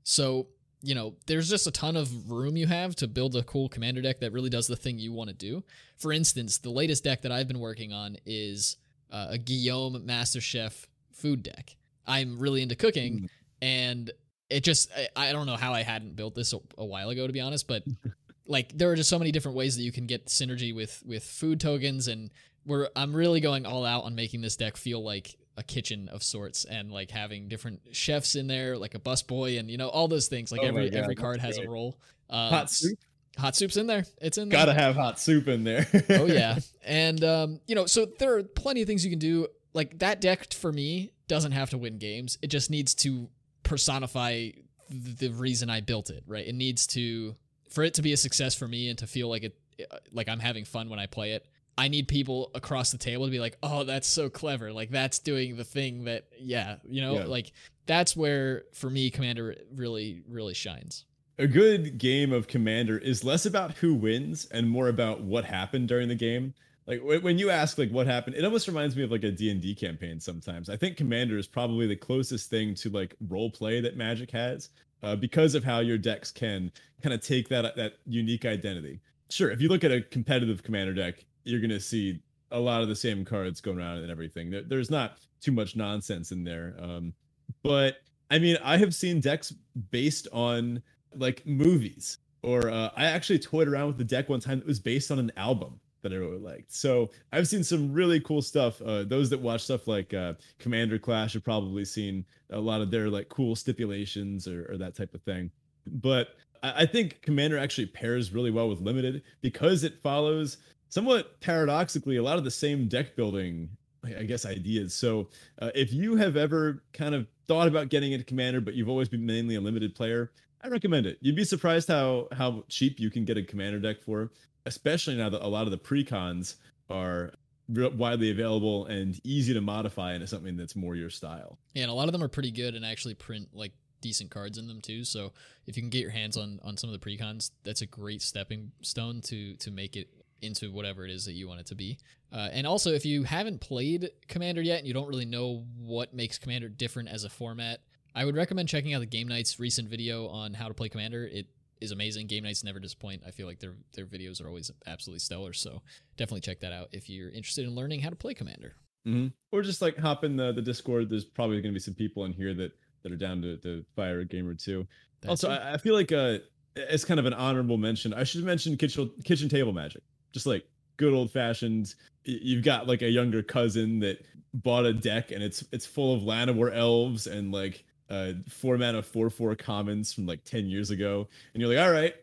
[0.02, 0.48] So
[0.82, 4.00] you know, there's just a ton of room you have to build a cool commander
[4.00, 5.62] deck that really does the thing you want to do.
[5.98, 8.76] For instance, the latest deck that I've been working on is
[9.10, 11.76] uh, a Gyome Master Chef food deck.
[12.06, 13.28] I'm really into cooking, mm.
[13.62, 14.10] And
[14.48, 17.26] it just I, I, don't know how I hadn't built this a, a while ago
[17.26, 17.84] to be honest, but
[18.46, 21.24] like there are just so many different ways that you can get synergy with with
[21.24, 22.30] food tokens, and
[22.66, 26.22] we're I'm really going all out on making this deck feel like a kitchen of
[26.22, 30.08] sorts and like having different chefs in there, like a busboy, and you know all
[30.08, 30.50] those things.
[30.50, 31.68] Like oh every God, every card has great.
[31.68, 31.98] a role.
[32.28, 32.98] Um, hot soup.
[33.38, 34.04] Hot soup's in there.
[34.20, 34.58] It's in there.
[34.58, 35.86] Gotta have hot soup in there.
[36.10, 39.46] oh yeah, and um, you know, so there are plenty of things you can do.
[39.72, 42.36] Like that deck for me doesn't have to win games.
[42.42, 43.28] It just needs to
[43.70, 44.50] personify
[44.90, 46.24] the reason I built it.
[46.26, 46.46] Right.
[46.46, 47.36] It needs to
[47.70, 49.56] for it to be a success for me and to feel like it
[49.90, 51.46] uh, like I'm having fun when I play it.
[51.78, 54.72] I need people across the table to be like, "Oh, that's so clever!
[54.72, 57.24] Like that's doing the thing that, yeah, you know, yeah.
[57.24, 57.52] like
[57.86, 61.06] that's where for me, Commander really, really shines."
[61.38, 65.88] A good game of Commander is less about who wins and more about what happened
[65.88, 66.52] during the game.
[66.90, 69.76] Like when you ask like what happened, it almost reminds me of like a D&D
[69.76, 70.68] campaign sometimes.
[70.68, 74.70] I think Commander is probably the closest thing to like role play that Magic has
[75.04, 78.98] uh, because of how your decks can kind of take that that unique identity.
[79.28, 82.20] Sure, if you look at a competitive Commander deck, you're gonna see
[82.50, 84.50] a lot of the same cards going around and everything.
[84.50, 86.74] There, there's not too much nonsense in there.
[86.80, 87.14] Um,
[87.62, 87.98] but
[88.32, 89.54] I mean, I have seen decks
[89.92, 90.82] based on
[91.14, 94.80] like movies, or uh, I actually toyed around with the deck one time that was
[94.80, 96.72] based on an album that I really liked.
[96.72, 98.80] So I've seen some really cool stuff.
[98.82, 102.90] Uh, those that watch stuff like uh, Commander Clash have probably seen a lot of
[102.90, 105.50] their like cool stipulations or, or that type of thing.
[105.86, 111.40] But I, I think Commander actually pairs really well with Limited because it follows somewhat
[111.40, 113.68] paradoxically a lot of the same deck building
[114.04, 114.94] I guess ideas.
[114.94, 115.28] So
[115.60, 119.08] uh, if you have ever kind of thought about getting into Commander, but you've always
[119.08, 120.32] been mainly a limited player,
[120.62, 121.18] I recommend it.
[121.20, 124.30] You'd be surprised how how cheap you can get a Commander deck for,
[124.66, 126.56] especially now that a lot of the precons
[126.88, 127.32] are
[127.68, 131.58] widely available and easy to modify into something that's more your style.
[131.74, 134.58] Yeah, and a lot of them are pretty good and actually print like decent cards
[134.58, 135.04] in them too.
[135.04, 135.32] So
[135.66, 138.22] if you can get your hands on on some of the precons, that's a great
[138.22, 140.08] stepping stone to to make it
[140.42, 141.98] into whatever it is that you want it to be.
[142.32, 146.14] Uh, and also, if you haven't played Commander yet and you don't really know what
[146.14, 147.80] makes Commander different as a format,
[148.14, 151.26] I would recommend checking out the Game Knights recent video on how to play Commander.
[151.26, 151.46] It
[151.80, 152.26] is amazing.
[152.26, 153.22] Game Knights never disappoint.
[153.26, 155.52] I feel like their their videos are always absolutely stellar.
[155.52, 155.82] So
[156.16, 158.74] definitely check that out if you're interested in learning how to play Commander.
[159.06, 159.28] Mm-hmm.
[159.52, 161.08] Or just like hop in the, the Discord.
[161.08, 162.72] There's probably going to be some people in here that
[163.02, 164.86] that are down to, to fire a game or two.
[165.22, 166.38] That's also, I, I, feel like uh,
[166.76, 168.12] it's kind of an honorable mention.
[168.12, 170.02] I should mention kitchen kitchen table magic
[170.32, 170.64] just like
[170.96, 171.94] good old fashioned.
[172.24, 176.22] You've got like a younger cousin that bought a deck and it's it's full of
[176.22, 181.28] Llanowar elves and like uh four mana four four commons from like 10 years ago
[181.54, 182.14] and you're like all right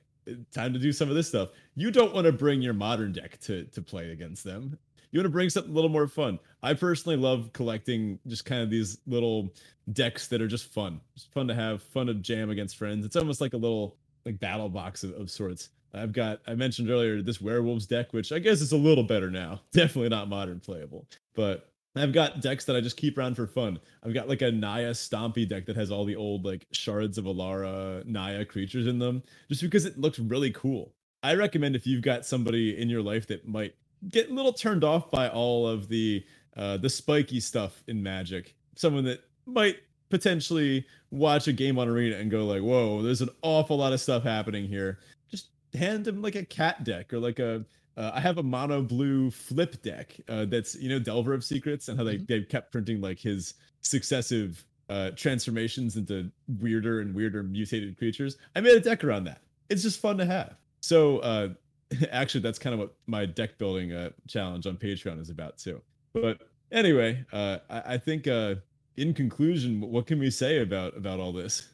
[0.51, 1.49] time to do some of this stuff.
[1.75, 4.77] You don't want to bring your modern deck to to play against them.
[5.11, 6.37] You want to bring something a little more fun.
[6.61, 9.53] I personally love collecting just kind of these little
[9.93, 10.99] decks that are just fun.
[11.15, 13.05] Just fun to have fun to jam against friends.
[13.05, 15.69] It's almost like a little like battle box of, of sorts.
[15.93, 19.31] I've got I mentioned earlier this werewolves deck, which I guess is a little better
[19.31, 19.61] now.
[19.71, 23.79] Definitely not modern playable, but I've got decks that I just keep around for fun.
[24.03, 27.25] I've got like a Naya Stompy deck that has all the old like shards of
[27.25, 30.93] Alara Naya creatures in them, just because it looks really cool.
[31.23, 33.75] I recommend if you've got somebody in your life that might
[34.09, 36.23] get a little turned off by all of the
[36.55, 39.77] uh, the spiky stuff in Magic, someone that might
[40.09, 44.01] potentially watch a game on Arena and go like, "Whoa, there's an awful lot of
[44.01, 47.65] stuff happening here." Just hand them like a cat deck or like a
[47.97, 51.87] uh, I have a mono blue flip deck uh, that's you know Delver of Secrets
[51.87, 52.25] and how they mm-hmm.
[52.27, 58.37] they kept printing like his successive uh, transformations into weirder and weirder mutated creatures.
[58.55, 59.41] I made a deck around that.
[59.69, 60.55] It's just fun to have.
[60.81, 61.49] So uh,
[62.11, 65.81] actually, that's kind of what my deck building uh, challenge on Patreon is about too.
[66.13, 66.39] But
[66.71, 68.55] anyway, uh, I, I think uh,
[68.95, 71.67] in conclusion, what can we say about about all this?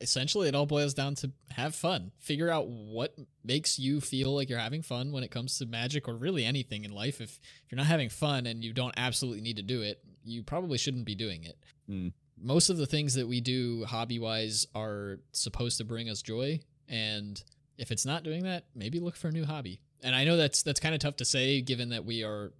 [0.00, 2.12] Essentially it all boils down to have fun.
[2.18, 6.08] Figure out what makes you feel like you're having fun when it comes to magic
[6.08, 7.20] or really anything in life.
[7.20, 10.42] If, if you're not having fun and you don't absolutely need to do it, you
[10.42, 11.58] probably shouldn't be doing it.
[11.90, 12.12] Mm.
[12.40, 16.60] Most of the things that we do hobby wise are supposed to bring us joy.
[16.88, 17.42] And
[17.78, 19.80] if it's not doing that, maybe look for a new hobby.
[20.02, 22.52] And I know that's that's kind of tough to say given that we are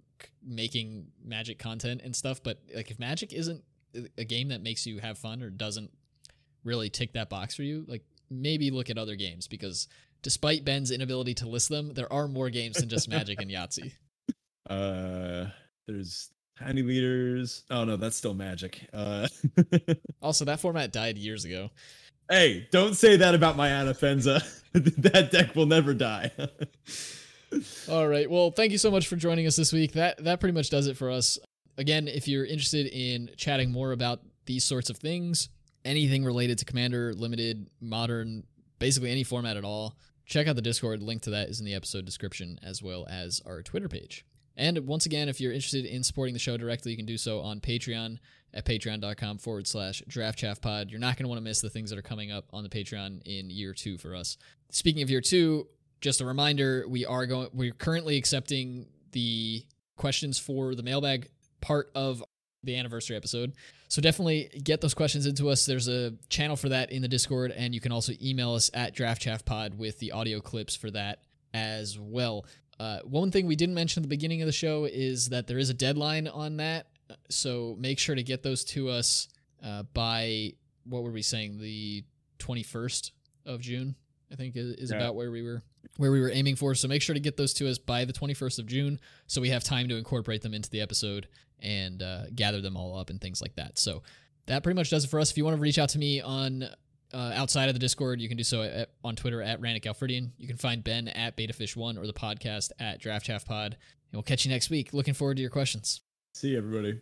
[0.43, 3.63] making magic content and stuff but like if magic isn't
[4.17, 5.91] a game that makes you have fun or doesn't
[6.67, 9.87] really tick that box for you like maybe look at other games because
[10.21, 13.93] despite ben's inability to list them there are more games than just magic and yahtzee
[14.69, 15.45] Uh,
[15.87, 17.63] there's tiny leaders.
[17.71, 18.85] Oh no, that's still magic.
[18.91, 19.29] Uh,
[20.21, 21.69] also that format died years ago
[22.29, 24.43] hey, don't say that about my Anafenza.
[24.73, 26.31] that deck will never die.
[27.89, 28.29] All right.
[28.29, 29.93] Well, thank you so much for joining us this week.
[29.93, 31.39] That that pretty much does it for us.
[31.77, 35.49] Again, if you're interested in chatting more about these sorts of things,
[35.87, 38.43] anything related to Commander, Limited, Modern,
[38.77, 41.01] basically any format at all, check out the Discord.
[41.01, 44.25] Link to that is in the episode description as well as our Twitter page.
[44.55, 47.39] And once again, if you're interested in supporting the show directly, you can do so
[47.41, 48.17] on Patreon
[48.53, 50.89] at patreon.com forward slash draftchaffpod.
[50.89, 52.69] You're not going to want to miss the things that are coming up on the
[52.69, 54.37] Patreon in year two for us.
[54.71, 55.67] Speaking of year two,
[56.01, 59.63] just a reminder, we are going we're currently accepting the
[59.95, 61.29] questions for the mailbag
[61.61, 62.23] part of
[62.67, 63.53] the anniversary episode.
[63.87, 65.65] So definitely get those questions into us.
[65.65, 68.95] There's a channel for that in the Discord, and you can also email us at
[68.95, 72.45] draftchaffpod with the audio clips for that as well.
[72.79, 75.57] Uh, one thing we didn't mention at the beginning of the show is that there
[75.57, 76.87] is a deadline on that.
[77.29, 79.29] So make sure to get those to us
[79.63, 80.53] uh, by
[80.83, 81.59] what were we saying?
[81.59, 82.03] The
[82.39, 83.11] 21st
[83.45, 83.95] of June,
[84.31, 84.97] I think is, is yeah.
[84.97, 85.63] about where we were
[85.95, 86.75] where we were aiming for.
[86.75, 89.49] So make sure to get those to us by the 21st of June so we
[89.49, 91.27] have time to incorporate them into the episode
[91.61, 93.77] and uh, gather them all up and things like that.
[93.77, 94.03] So
[94.47, 95.31] that pretty much does it for us.
[95.31, 96.63] If you want to reach out to me on
[97.13, 100.31] uh, outside of the Discord, you can do so at, on Twitter at Ranik Galfridian.
[100.37, 103.73] You can find Ben at BetaFisch1 or the podcast at Draft Pod.
[103.73, 104.93] And we'll catch you next week.
[104.93, 106.01] Looking forward to your questions.
[106.33, 107.01] See you, everybody.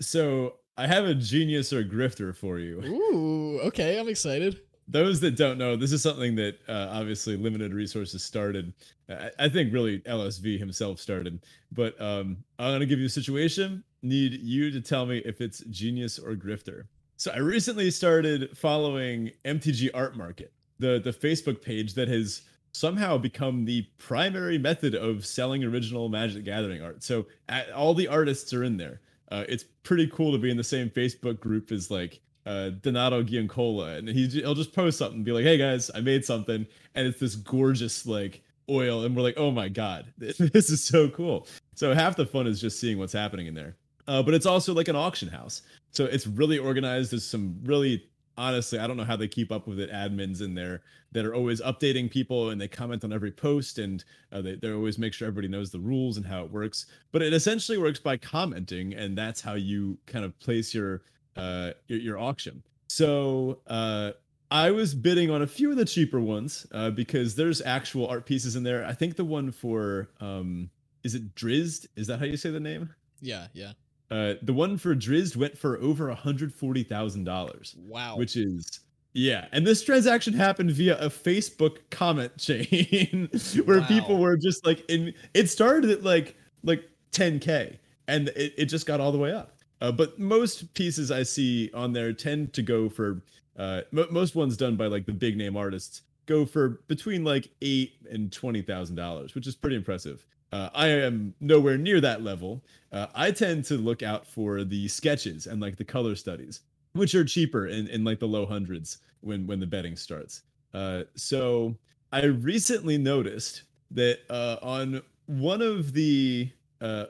[0.00, 2.82] So I have a genius or grifter for you.
[2.84, 3.98] Ooh, okay.
[3.98, 8.72] I'm excited those that don't know, this is something that uh, obviously limited resources started.
[9.08, 11.44] I, I, think really LSV himself started.
[11.72, 13.82] But um, I'm gonna give you a situation.
[14.02, 16.84] Need you to tell me if it's genius or grifter.
[17.16, 23.16] So I recently started following MTG Art Market, the the Facebook page that has somehow
[23.16, 27.02] become the primary method of selling original Magic Gathering art.
[27.02, 29.00] So at, all the artists are in there.
[29.32, 33.22] Uh, it's pretty cool to be in the same Facebook group as like uh, Donato
[33.22, 37.06] Giancola, and he, he'll just post something, be like, "Hey guys, I made something," and
[37.06, 41.46] it's this gorgeous like oil, and we're like, "Oh my god, this is so cool!"
[41.74, 43.76] So half the fun is just seeing what's happening in there.
[44.08, 47.12] Uh, but it's also like an auction house, so it's really organized.
[47.12, 48.04] There's some really
[48.38, 49.90] honestly, I don't know how they keep up with it.
[49.90, 50.82] Admins in there
[51.12, 54.72] that are always updating people and they comment on every post and uh, they, they
[54.72, 56.86] always make sure everybody knows the rules and how it works.
[57.12, 61.02] But it essentially works by commenting, and that's how you kind of place your
[61.36, 62.62] uh, your, your auction.
[62.88, 64.12] So uh,
[64.50, 68.26] I was bidding on a few of the cheaper ones uh, because there's actual art
[68.26, 68.84] pieces in there.
[68.84, 70.70] I think the one for um,
[71.02, 71.86] is it Drizzt?
[71.96, 72.94] Is that how you say the name?
[73.20, 73.72] Yeah, yeah.
[74.10, 77.74] Uh, the one for Drizzt went for over a hundred forty thousand dollars.
[77.78, 78.80] Wow, which is
[79.12, 83.30] yeah, and this transaction happened via a Facebook comment chain
[83.64, 83.86] where wow.
[83.86, 85.14] people were just like in.
[85.32, 87.78] It started at like like 10k,
[88.08, 89.55] and it, it just got all the way up.
[89.80, 93.22] Uh, but most pieces I see on there tend to go for
[93.58, 97.48] uh, m- most ones done by like the big name artists go for between like
[97.62, 100.26] eight and twenty thousand dollars, which is pretty impressive.
[100.52, 102.62] Uh, I am nowhere near that level.
[102.92, 106.60] Uh, I tend to look out for the sketches and like the color studies,
[106.92, 110.42] which are cheaper in, in like the low hundreds when when the betting starts.
[110.72, 111.74] Uh, so
[112.12, 116.50] I recently noticed that uh, on one of the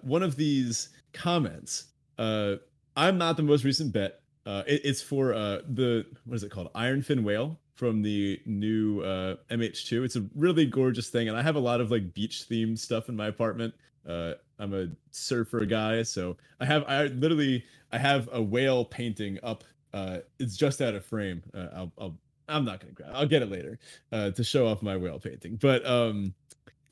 [0.03, 1.87] one of these comments,
[2.19, 2.57] uh,
[2.97, 4.21] I'm not the most recent bet.
[4.45, 6.73] Uh, it, it's for uh, the what is it called?
[6.75, 10.05] Ironfin Whale from the new uh, MH2.
[10.05, 13.09] It's a really gorgeous thing, and I have a lot of like beach themed stuff
[13.09, 13.75] in my apartment.
[14.09, 19.39] Uh, I'm a surfer guy, so I have I literally I have a whale painting
[19.43, 19.65] up.
[19.93, 21.43] Uh, it's just out of frame.
[21.55, 23.11] Uh, I'll, I'll I'm not gonna grab.
[23.15, 23.79] I'll get it later
[24.13, 25.57] uh, to show off my whale painting.
[25.57, 26.35] But um,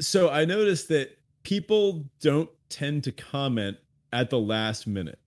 [0.01, 3.77] so I noticed that people don't tend to comment
[4.15, 5.19] at the last minute,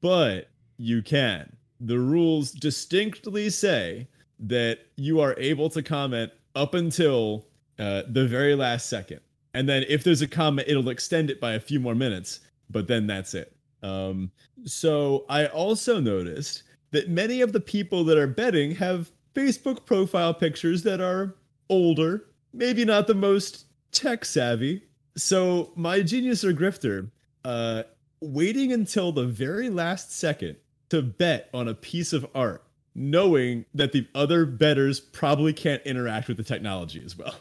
[0.00, 0.48] but
[0.78, 1.56] you can.
[1.80, 4.06] The rules distinctly say
[4.38, 7.46] that you are able to comment up until
[7.78, 9.20] uh, the very last second.
[9.54, 12.86] And then if there's a comment, it'll extend it by a few more minutes, but
[12.86, 13.54] then that's it.
[13.82, 14.30] Um,
[14.64, 16.62] so I also noticed
[16.92, 21.34] that many of the people that are betting have Facebook profile pictures that are
[21.68, 24.82] older, maybe not the most tech savvy.
[25.16, 27.10] So my genius or grifter
[27.44, 27.82] uh,
[28.22, 30.56] waiting until the very last second
[30.90, 32.62] to bet on a piece of art,
[32.94, 37.34] knowing that the other betters probably can't interact with the technology as well.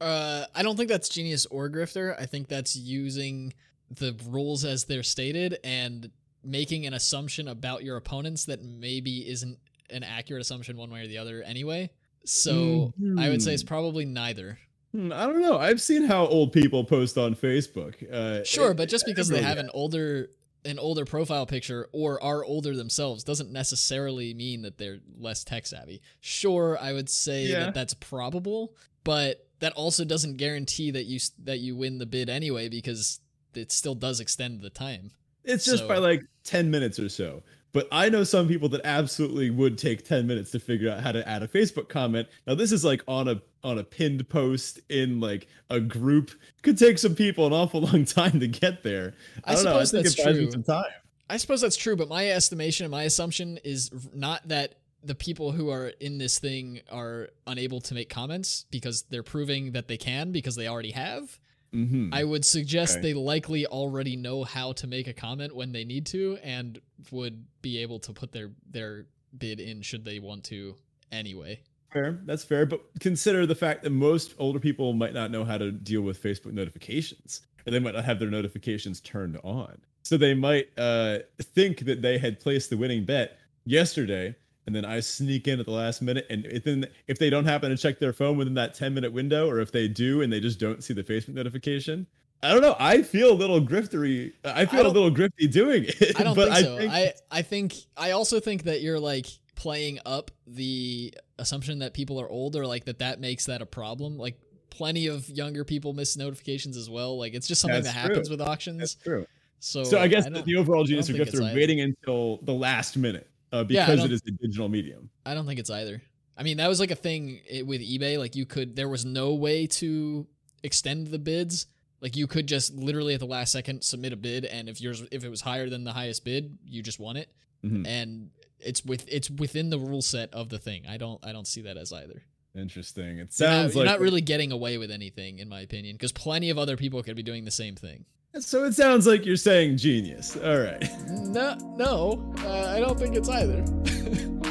[0.00, 2.18] Uh, I don't think that's genius or grifter.
[2.20, 3.54] I think that's using
[3.90, 6.10] the rules as they're stated and
[6.42, 9.58] making an assumption about your opponents that maybe isn't
[9.90, 11.90] an accurate assumption one way or the other anyway.
[12.24, 13.66] So I would say it's Mhm.
[13.68, 14.58] probably neither.
[14.94, 15.58] Hmm, I don't know.
[15.58, 17.94] I've seen how old people post on Facebook.
[18.12, 20.30] Uh, Sure, it- but just because they have an older
[20.66, 25.66] an older profile picture or are older themselves doesn't necessarily mean that they're less tech
[25.66, 26.00] savvy.
[26.20, 27.60] Sure, I would say Yeah.
[27.66, 32.30] that that's probable, but that also doesn't guarantee that you that you win the bid
[32.30, 33.20] anyway because
[33.54, 35.10] it still does extend the time.
[35.44, 37.42] It's just So- by like 10 minutes or so.
[37.74, 41.10] But I know some people that absolutely would take 10 minutes to figure out how
[41.10, 42.28] to add a Facebook comment.
[42.46, 46.30] Now this is like on a on a pinned post in like a group.
[46.62, 49.14] Could take some people an awful long time to get there.
[49.44, 49.78] I, I don't know.
[49.78, 50.52] I suppose think that's it buys me true.
[50.52, 50.84] some time.
[51.28, 55.50] I suppose that's true, but my estimation and my assumption is not that the people
[55.52, 59.96] who are in this thing are unable to make comments because they're proving that they
[59.96, 61.40] can because they already have.
[61.74, 62.10] Mhm.
[62.12, 63.02] I would suggest Okay.
[63.02, 67.44] they likely already know how to make a comment when they need to and would
[67.62, 69.06] be able to put their their
[69.36, 70.76] bid in should they want to
[71.10, 71.60] anyway.
[71.92, 72.20] Fair.
[72.24, 72.66] That's fair.
[72.66, 76.20] But consider the fact that most older people might not know how to deal with
[76.22, 79.80] Facebook notifications, or they might not have their notifications turned on.
[80.02, 84.34] So they might uh, think that they had placed the winning bet yesterday,
[84.66, 86.26] and then I sneak in at the last minute.
[86.30, 89.12] And if then if they don't happen to check their phone within that 10 minute
[89.12, 92.06] window, or if they do and they just don't see the Facebook notification,
[92.42, 92.76] I don't know.
[92.78, 94.32] I feel a little griftery.
[94.44, 96.18] I feel a little grifty doing it.
[96.18, 96.74] I don't but think so.
[96.74, 101.78] I think I I think I also think that you're like playing up the assumption
[101.80, 104.18] that people are older, like that that makes that a problem.
[104.18, 104.38] Like
[104.70, 107.18] plenty of younger people miss notifications as well.
[107.18, 108.36] Like it's just something That's that happens true.
[108.36, 108.78] with auctions.
[108.78, 109.26] that's true.
[109.60, 113.28] So So I guess the, the overall genius of grifter waiting until the last minute
[113.54, 115.10] uh, because don't- it is a digital medium.
[115.24, 116.02] I don't think it's either.
[116.36, 118.18] I mean, that was like a thing with eBay.
[118.18, 120.26] Like you could, there was no way to
[120.62, 121.66] extend the bids.
[122.00, 125.02] Like you could just literally at the last second submit a bid, and if yours,
[125.12, 127.28] if it was higher than the highest bid, you just won it.
[127.64, 127.86] Mhm.
[127.86, 130.86] And it's with it's within the rule set of the thing.
[130.86, 132.22] I don't I don't see that as either.
[132.56, 133.04] Interesting.
[133.04, 136.12] It You're not, sounds you're not really getting away with anything, in my opinion, because
[136.12, 138.04] plenty of other people could be doing the same thing.
[138.40, 138.64] So.
[138.64, 140.36] It sounds like you're saying genius.
[140.36, 140.82] All right.
[141.08, 143.64] No, no, uh, I don't think it's either.